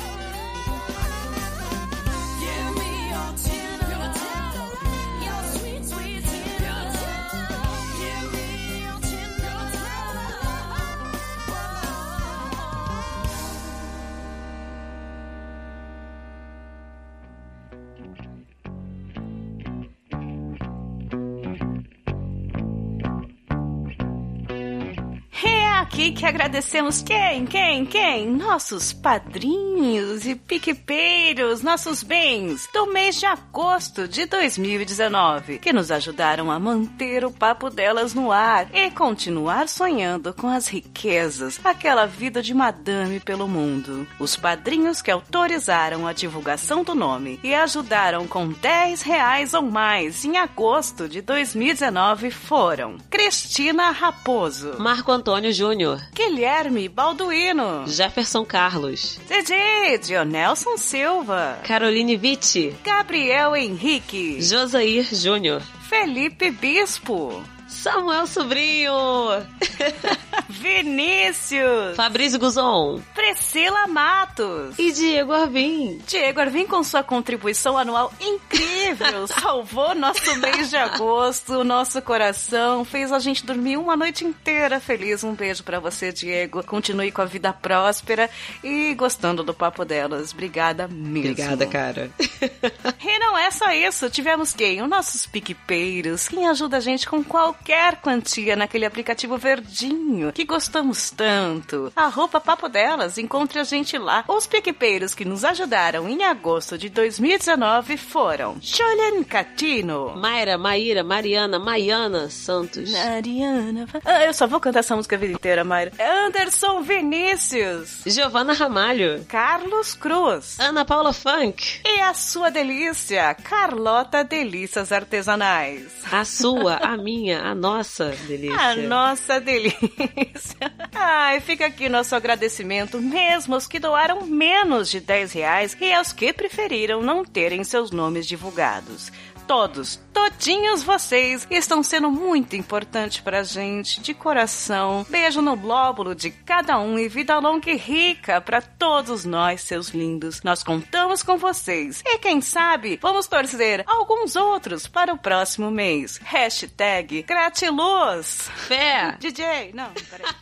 [25.98, 28.30] Aqui que agradecemos quem, quem, quem?
[28.30, 36.52] Nossos padrinhos e piquepeiros, nossos bens do mês de agosto de 2019, que nos ajudaram
[36.52, 42.40] a manter o papo delas no ar e continuar sonhando com as riquezas, aquela vida
[42.40, 44.06] de madame pelo mundo.
[44.20, 50.24] Os padrinhos que autorizaram a divulgação do nome e ajudaram com 10 reais ou mais
[50.24, 59.98] em agosto de 2019 foram Cristina Raposo, Marco Antônio Júnior, Guilherme Balduino, Jefferson Carlos, Didi
[59.98, 68.92] Dionelson Silva, Caroline Vitti, Gabriel Henrique, Josair Júnior, Felipe Bispo, Samuel Sobrinho,
[70.48, 74.78] Vinícius, Fabrício Guzon Priscila Matos.
[74.78, 76.00] e Diego Arvim.
[76.06, 83.12] Diego Arvim, com sua contribuição anual incrível, salvou nosso mês de agosto, nosso coração, fez
[83.12, 85.22] a gente dormir uma noite inteira feliz.
[85.22, 86.62] Um beijo pra você, Diego.
[86.64, 88.30] Continue com a vida próspera
[88.64, 90.32] e gostando do papo delas.
[90.32, 91.18] Obrigada mesmo.
[91.32, 92.10] Obrigada, cara.
[93.00, 94.82] E não é só isso, tivemos quem?
[94.82, 97.24] Os nossos piquepeiros, quem ajuda a gente com
[97.58, 101.92] qualquer quantia naquele aplicativo verdinho que gostamos tanto.
[101.94, 104.24] Arroba Papo Delas, encontre a gente lá.
[104.28, 111.58] Os piquepeiros que nos ajudaram em agosto de 2019 foram Julian Catino, Mayra, Maíra, Mariana,
[111.58, 112.90] Maiana Santos.
[112.90, 113.86] Mariana...
[114.04, 115.92] Ah, eu só vou cantar essa música a vida inteira, Mayra.
[116.26, 119.24] Anderson Vinícius, Giovana Ramalho.
[119.28, 120.58] Carlos Cruz.
[120.58, 121.80] Ana Paula Funk.
[121.84, 125.92] E a sua delícia, Carlota Delícias Artesanais.
[126.10, 128.58] A sua, a minha, a nossa delícia.
[128.58, 130.58] A nossa delícia.
[130.94, 136.12] Ai, fica aqui nosso agradecimento, mesmo aos que doaram menos de 10 reais e aos
[136.12, 139.10] que preferiram não terem seus nomes divulgados.
[139.48, 145.06] Todos, todinhos vocês estão sendo muito importante pra gente, de coração.
[145.08, 149.88] Beijo no lóbulo de cada um e vida longa e rica pra todos nós, seus
[149.88, 150.42] lindos.
[150.42, 152.02] Nós contamos com vocês.
[152.04, 156.20] E quem sabe, vamos torcer alguns outros para o próximo mês.
[156.22, 158.50] Hashtag Gratiluz.
[158.54, 159.16] Fé.
[159.18, 160.34] DJ, não, peraí.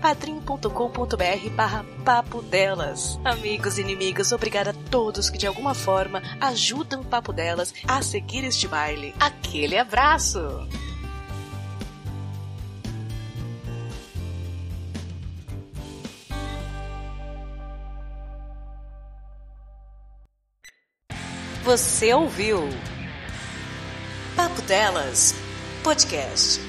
[0.00, 3.18] padrim.com.br barra papo delas.
[3.24, 8.02] Amigos e inimigos, obrigada a todos que de alguma forma ajudam o Papo Delas a
[8.02, 9.14] seguir este baile.
[9.18, 10.40] Aquele abraço!
[21.64, 22.60] Você ouviu
[24.34, 25.34] Papo Delas
[25.84, 26.67] Podcast.